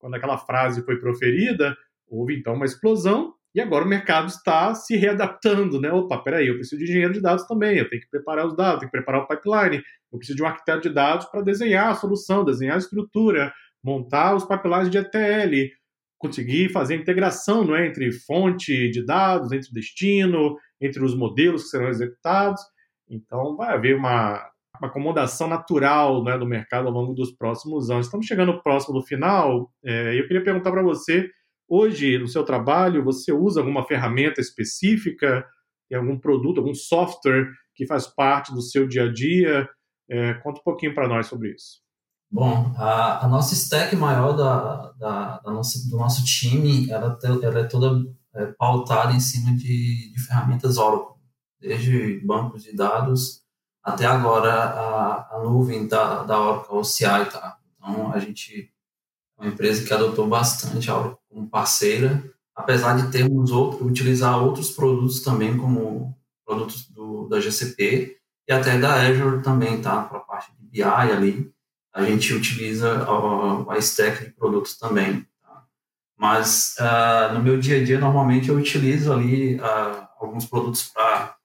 Quando 0.00 0.14
aquela 0.14 0.38
frase 0.38 0.82
foi 0.82 0.98
proferida, 0.98 1.76
houve 2.08 2.36
então 2.36 2.54
uma 2.54 2.64
explosão 2.64 3.34
e 3.54 3.60
agora 3.60 3.84
o 3.84 3.88
mercado 3.88 4.28
está 4.28 4.74
se 4.74 4.96
readaptando, 4.96 5.80
né? 5.80 5.92
Opa, 5.92 6.18
peraí, 6.18 6.48
eu 6.48 6.54
preciso 6.54 6.78
de 6.78 6.84
engenheiro 6.84 7.12
de 7.12 7.20
dados 7.20 7.46
também, 7.46 7.78
eu 7.78 7.88
tenho 7.88 8.00
que 8.00 8.08
preparar 8.08 8.46
os 8.46 8.56
dados, 8.56 8.80
tenho 8.80 8.90
que 8.90 8.96
preparar 8.96 9.22
o 9.22 9.26
pipeline, 9.26 9.82
eu 10.12 10.18
preciso 10.18 10.36
de 10.36 10.42
um 10.42 10.46
arquiteto 10.46 10.88
de 10.88 10.94
dados 10.94 11.26
para 11.26 11.42
desenhar 11.42 11.88
a 11.88 11.94
solução, 11.94 12.44
desenhar 12.44 12.76
a 12.76 12.78
estrutura, 12.78 13.52
montar 13.82 14.34
os 14.34 14.44
pipelines 14.44 14.90
de 14.90 14.98
ETL, 14.98 15.70
conseguir 16.18 16.70
fazer 16.70 16.94
a 16.94 16.98
integração 16.98 17.64
não 17.64 17.74
é, 17.74 17.86
entre 17.86 18.12
fonte 18.12 18.90
de 18.90 19.04
dados, 19.04 19.52
entre 19.52 19.72
destino, 19.72 20.56
entre 20.80 21.04
os 21.04 21.16
modelos 21.16 21.64
que 21.64 21.68
serão 21.70 21.88
executados. 21.88 22.60
Então, 23.08 23.56
vai 23.56 23.74
haver 23.74 23.96
uma, 23.96 24.34
uma 24.34 24.50
acomodação 24.74 25.48
natural 25.48 26.24
né, 26.24 26.38
do 26.38 26.46
mercado 26.46 26.88
ao 26.88 26.92
longo 26.92 27.14
dos 27.14 27.32
próximos 27.32 27.90
anos. 27.90 28.06
Estamos 28.06 28.26
chegando 28.26 28.62
próximo 28.62 28.98
do 28.98 29.04
final, 29.04 29.70
é, 29.84 30.18
eu 30.18 30.26
queria 30.26 30.44
perguntar 30.44 30.70
para 30.70 30.82
você 30.82 31.30
Hoje, 31.72 32.18
no 32.18 32.26
seu 32.26 32.44
trabalho, 32.44 33.04
você 33.04 33.32
usa 33.32 33.60
alguma 33.60 33.86
ferramenta 33.86 34.40
específica, 34.40 35.46
algum 35.94 36.18
produto, 36.18 36.58
algum 36.58 36.74
software 36.74 37.48
que 37.76 37.86
faz 37.86 38.08
parte 38.08 38.52
do 38.52 38.60
seu 38.60 38.88
dia 38.88 39.04
a 39.04 39.12
dia? 39.12 39.68
É, 40.10 40.34
conta 40.34 40.58
um 40.58 40.64
pouquinho 40.64 40.92
para 40.92 41.06
nós 41.06 41.28
sobre 41.28 41.54
isso. 41.54 41.80
Bom, 42.28 42.74
a, 42.76 43.24
a, 43.24 43.28
nossa 43.28 43.54
stack 43.54 43.94
maior 43.94 44.32
da, 44.32 44.92
da, 44.98 45.38
da 45.38 45.52
nossa, 45.52 45.88
do 45.88 45.96
nosso 45.96 46.24
time, 46.24 46.90
ela, 46.90 47.16
ela 47.22 47.60
é 47.60 47.64
toda 47.64 48.04
é, 48.34 48.46
pautada 48.58 49.12
em 49.12 49.20
cima 49.20 49.56
de, 49.56 50.12
de, 50.12 50.20
ferramentas 50.26 50.76
Oracle, 50.76 51.22
desde 51.60 52.18
bancos 52.26 52.64
de 52.64 52.74
dados 52.74 53.44
até 53.82 54.06
agora 54.06 54.52
a, 54.52 55.36
a 55.36 55.40
nuvem 55.42 55.86
da, 55.86 56.22
da 56.22 56.40
Oracle 56.40 56.76
OCI, 56.76 57.30
tá? 57.30 57.58
Então, 57.76 58.12
a 58.12 58.18
gente 58.18 58.72
uma 59.38 59.48
empresa 59.48 59.86
que 59.86 59.92
adotou 59.92 60.28
bastante 60.28 60.90
a 60.90 60.98
Oracle 60.98 61.18
como 61.30 61.48
parceira, 61.48 62.22
apesar 62.54 62.96
de 62.96 63.10
termos 63.10 63.50
outro, 63.50 63.86
utilizar 63.86 64.42
outros 64.42 64.70
produtos 64.70 65.22
também, 65.22 65.56
como 65.56 66.14
produtos 66.44 66.86
do, 66.90 67.26
da 67.26 67.40
GCP 67.40 68.18
e 68.46 68.52
até 68.52 68.78
da 68.78 68.94
Azure 68.94 69.42
também, 69.42 69.80
tá? 69.80 70.02
Para 70.02 70.18
a 70.18 70.22
parte 70.22 70.52
de 70.52 70.66
BI 70.66 70.82
ali, 70.82 71.50
a 71.92 72.02
gente 72.04 72.34
utiliza 72.34 73.02
a, 73.04 73.72
a 73.72 73.78
stack 73.78 74.26
de 74.26 74.32
produtos 74.32 74.76
também. 74.76 75.26
Tá? 75.42 75.64
Mas 76.18 76.74
uh, 76.78 77.32
no 77.32 77.42
meu 77.42 77.58
dia 77.58 77.80
a 77.80 77.84
dia, 77.84 77.98
normalmente 77.98 78.48
eu 78.48 78.56
utilizo 78.56 79.12
ali 79.12 79.56
uh, 79.56 80.08
alguns 80.20 80.44
produtos 80.44 80.84
para 80.88 81.36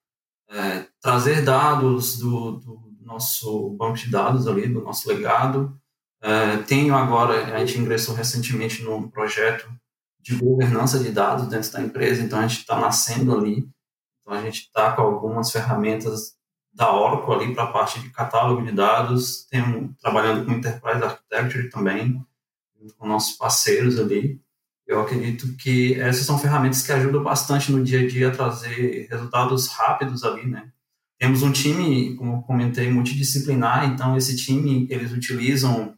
é, 0.50 0.86
trazer 1.02 1.44
dados 1.44 2.18
do, 2.18 2.54
do 2.54 2.92
nosso 3.02 3.70
banco 3.72 3.98
de 3.98 4.10
dados 4.10 4.48
ali, 4.48 4.68
do 4.68 4.82
nosso 4.82 5.08
legado, 5.08 5.80
Uh, 6.26 6.64
tenho 6.64 6.96
agora, 6.96 7.56
a 7.56 7.64
gente 7.64 7.78
ingressou 7.78 8.16
recentemente 8.16 8.82
num 8.82 9.08
projeto 9.08 9.70
de 10.20 10.36
governança 10.36 10.98
de 10.98 11.12
dados 11.12 11.48
dentro 11.48 11.72
da 11.72 11.82
empresa, 11.82 12.24
então 12.24 12.40
a 12.40 12.48
gente 12.48 12.62
está 12.62 12.80
nascendo 12.80 13.38
ali, 13.38 13.70
então 14.22 14.34
a 14.34 14.42
gente 14.42 14.62
está 14.62 14.96
com 14.96 15.04
algumas 15.04 15.52
ferramentas 15.52 16.34
da 16.74 16.92
Oracle 16.92 17.32
ali 17.32 17.54
para 17.54 17.66
a 17.66 17.72
parte 17.72 18.00
de 18.00 18.10
catálogo 18.10 18.66
de 18.66 18.72
dados, 18.72 19.46
temos 19.52 19.96
trabalhando 20.02 20.44
com 20.44 20.52
Enterprise 20.54 21.04
Architecture 21.04 21.70
também, 21.70 22.26
com 22.98 23.08
nossos 23.08 23.38
parceiros 23.38 24.00
ali. 24.00 24.42
Eu 24.88 25.02
acredito 25.02 25.56
que 25.58 25.96
essas 25.96 26.26
são 26.26 26.38
ferramentas 26.38 26.82
que 26.82 26.92
ajudam 26.92 27.24
bastante 27.24 27.72
no 27.72 27.84
dia 27.84 28.02
a 28.02 28.08
dia 28.08 28.28
a 28.28 28.32
trazer 28.32 29.08
resultados 29.10 29.68
rápidos 29.68 30.24
ali, 30.24 30.48
né? 30.48 30.72
Temos 31.18 31.42
um 31.42 31.52
time, 31.52 32.16
como 32.16 32.34
eu 32.34 32.42
comentei, 32.42 32.92
multidisciplinar, 32.92 33.86
então 33.86 34.16
esse 34.18 34.36
time, 34.36 34.86
eles 34.90 35.12
utilizam 35.12 35.98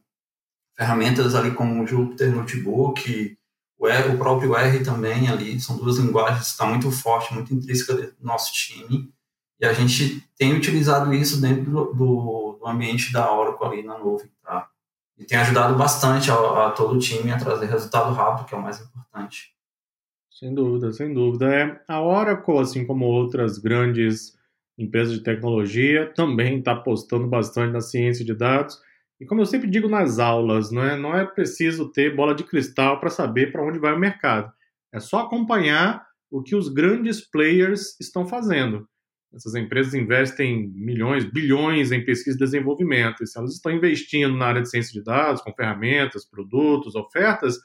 ferramentas 0.78 1.34
ali 1.34 1.52
como 1.52 1.84
o 1.84 1.88
Jupyter 1.88 2.34
Notebook, 2.34 3.38
o, 3.80 3.88
R, 3.88 4.14
o 4.14 4.18
próprio 4.18 4.56
R 4.56 4.84
também 4.84 5.28
ali, 5.28 5.60
são 5.60 5.76
duas 5.76 5.98
linguagens 5.98 6.46
que 6.46 6.52
estão 6.52 6.70
muito 6.70 6.92
forte, 6.92 7.34
muito 7.34 7.54
intrínseca 7.54 7.94
do 7.96 8.14
nosso 8.22 8.54
time, 8.54 9.12
e 9.60 9.66
a 9.66 9.74
gente 9.74 10.24
tem 10.38 10.54
utilizado 10.54 11.14
isso 11.14 11.42
dentro 11.42 11.72
do, 11.72 11.94
do, 11.94 12.58
do 12.60 12.68
ambiente 12.68 13.12
da 13.12 13.34
Oracle 13.34 13.68
ali 13.68 13.84
na 13.84 13.98
nuvem, 13.98 14.30
tá? 14.44 14.70
E 15.18 15.26
tem 15.26 15.38
ajudado 15.38 15.76
bastante 15.76 16.30
a, 16.30 16.68
a, 16.68 16.72
todo 16.72 16.96
o 16.96 17.00
time 17.00 17.32
a 17.32 17.38
trazer 17.38 17.66
resultado 17.66 18.14
rápido, 18.14 18.46
que 18.46 18.54
é 18.54 18.58
o 18.58 18.62
mais 18.62 18.80
importante. 18.80 19.54
Sem 20.32 20.54
dúvida, 20.54 20.94
sem 20.94 21.14
dúvida. 21.14 21.54
É, 21.54 21.82
a 21.88 22.02
Oracle, 22.02 22.60
assim 22.60 22.86
como 22.86 23.06
outras 23.06 23.58
grandes 23.58 24.38
empresas 24.78 25.16
de 25.16 25.24
tecnologia, 25.24 26.14
também 26.14 26.60
está 26.60 26.74
apostando 26.74 27.28
bastante 27.28 27.74
na 27.74 27.82
ciência 27.82 28.24
de 28.24 28.36
dados 28.36 28.80
e 29.20 29.26
como 29.26 29.42
eu 29.42 29.46
sempre 29.46 29.70
digo 29.70 29.90
nas 29.90 30.20
aulas, 30.20 30.72
não 30.72 30.84
é, 30.84 30.98
não 30.98 31.16
é 31.16 31.26
preciso 31.26 31.92
ter 31.92 32.16
bola 32.16 32.36
de 32.36 32.44
cristal 32.44 33.00
para 33.00 33.10
saber 33.10 33.52
para 33.52 33.66
onde 33.66 33.80
vai 33.80 33.94
o 33.94 34.00
mercado. 34.00 34.52
É 34.94 35.00
só 35.00 35.22
acompanhar 35.22 36.06
o 36.30 36.44
que 36.44 36.56
os 36.56 36.70
grandes 36.70 37.22
players 37.22 38.00
estão 38.00 38.28
fazendo. 38.28 38.88
Essas 39.38 39.54
empresas 39.54 39.94
investem 39.94 40.68
milhões, 40.74 41.24
bilhões 41.24 41.92
em 41.92 42.04
pesquisa 42.04 42.36
e 42.36 42.40
desenvolvimento. 42.40 43.24
E 43.24 43.28
se 43.28 43.38
elas 43.38 43.54
estão 43.54 43.72
investindo 43.72 44.36
na 44.36 44.48
área 44.48 44.62
de 44.64 44.70
ciência 44.70 44.92
de 44.92 45.06
dados, 45.06 45.44
com 45.44 45.54
ferramentas, 45.54 46.28
produtos, 46.28 46.96
ofertas, 46.96 47.56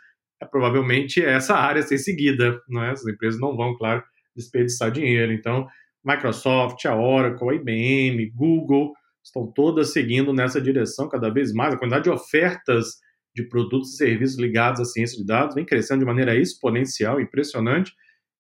é 0.41 0.45
provavelmente 0.45 1.25
essa 1.25 1.55
área 1.55 1.81
a 1.81 1.87
ser 1.87 1.97
seguida. 1.97 2.61
Não 2.69 2.85
é? 2.85 2.93
Essas 2.93 3.07
empresas 3.07 3.41
não 3.41 3.57
vão, 3.57 3.75
claro, 3.75 4.03
desperdiçar 4.37 4.91
dinheiro. 4.91 5.33
Então, 5.33 5.67
Microsoft, 6.05 6.85
a 6.85 6.95
Oracle, 6.95 7.49
a 7.49 7.55
IBM, 7.55 8.31
Google, 8.35 8.93
estão 9.25 9.51
todas 9.51 9.93
seguindo 9.93 10.33
nessa 10.33 10.61
direção 10.61 11.09
cada 11.09 11.31
vez 11.31 11.55
mais. 11.55 11.73
A 11.73 11.79
quantidade 11.79 12.05
de 12.05 12.11
ofertas 12.11 13.01
de 13.35 13.49
produtos 13.49 13.95
e 13.95 13.97
serviços 13.97 14.39
ligados 14.39 14.81
à 14.81 14.85
ciência 14.85 15.17
de 15.17 15.25
dados 15.25 15.55
vem 15.55 15.65
crescendo 15.65 16.01
de 16.01 16.05
maneira 16.05 16.37
exponencial, 16.37 17.19
impressionante. 17.19 17.93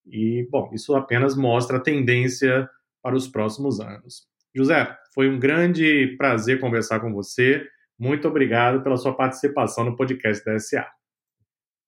E, 0.07 0.47
bom, 0.51 0.71
isso 0.75 0.95
apenas 0.95 1.35
mostra 1.35 1.79
a 1.79 1.81
tendência 1.81 2.69
para 3.03 3.17
os 3.17 3.29
próximos 3.29 3.81
anos. 3.81 4.27
José, 4.55 4.97
foi 5.15 5.29
um 5.29 5.39
grande 5.39 6.15
prazer 6.17 6.61
conversar 6.61 7.01
com 7.01 7.13
você. 7.13 7.67
Muito 7.99 8.29
obrigado 8.29 8.83
pela 8.83 8.97
sua 8.97 9.15
participação 9.15 9.85
no 9.85 9.97
podcast 9.97 10.45
da 10.45 10.59
SA. 10.59 10.87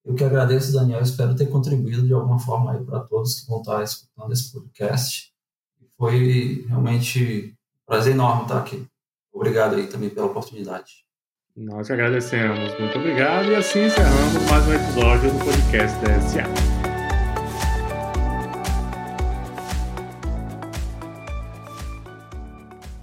Eu 0.04 0.14
que 0.14 0.24
agradeço, 0.24 0.72
Daniel. 0.72 1.00
Espero 1.00 1.34
ter 1.34 1.46
contribuído 1.48 2.06
de 2.06 2.12
alguma 2.12 2.38
forma 2.38 2.82
para 2.84 3.00
todos 3.00 3.40
que 3.40 3.48
vão 3.48 3.60
estar 3.60 3.82
escutando 3.82 4.32
esse 4.32 4.52
podcast. 4.52 5.32
Foi 5.96 6.64
realmente 6.68 7.56
Prazer 7.86 8.14
enorme 8.14 8.42
estar 8.42 8.58
aqui. 8.58 8.86
Obrigado 9.32 9.76
aí 9.76 9.86
também 9.86 10.08
pela 10.08 10.26
oportunidade. 10.26 11.04
Nós 11.56 11.86
que 11.86 11.92
agradecemos. 11.92 12.78
Muito 12.78 12.98
obrigado. 12.98 13.50
E 13.50 13.54
assim 13.54 13.84
encerramos 13.84 14.50
mais 14.50 14.66
um 14.66 14.72
episódio 14.72 15.30
do 15.30 15.44
podcast 15.44 15.98
da 16.00 16.20
SA. 16.20 16.73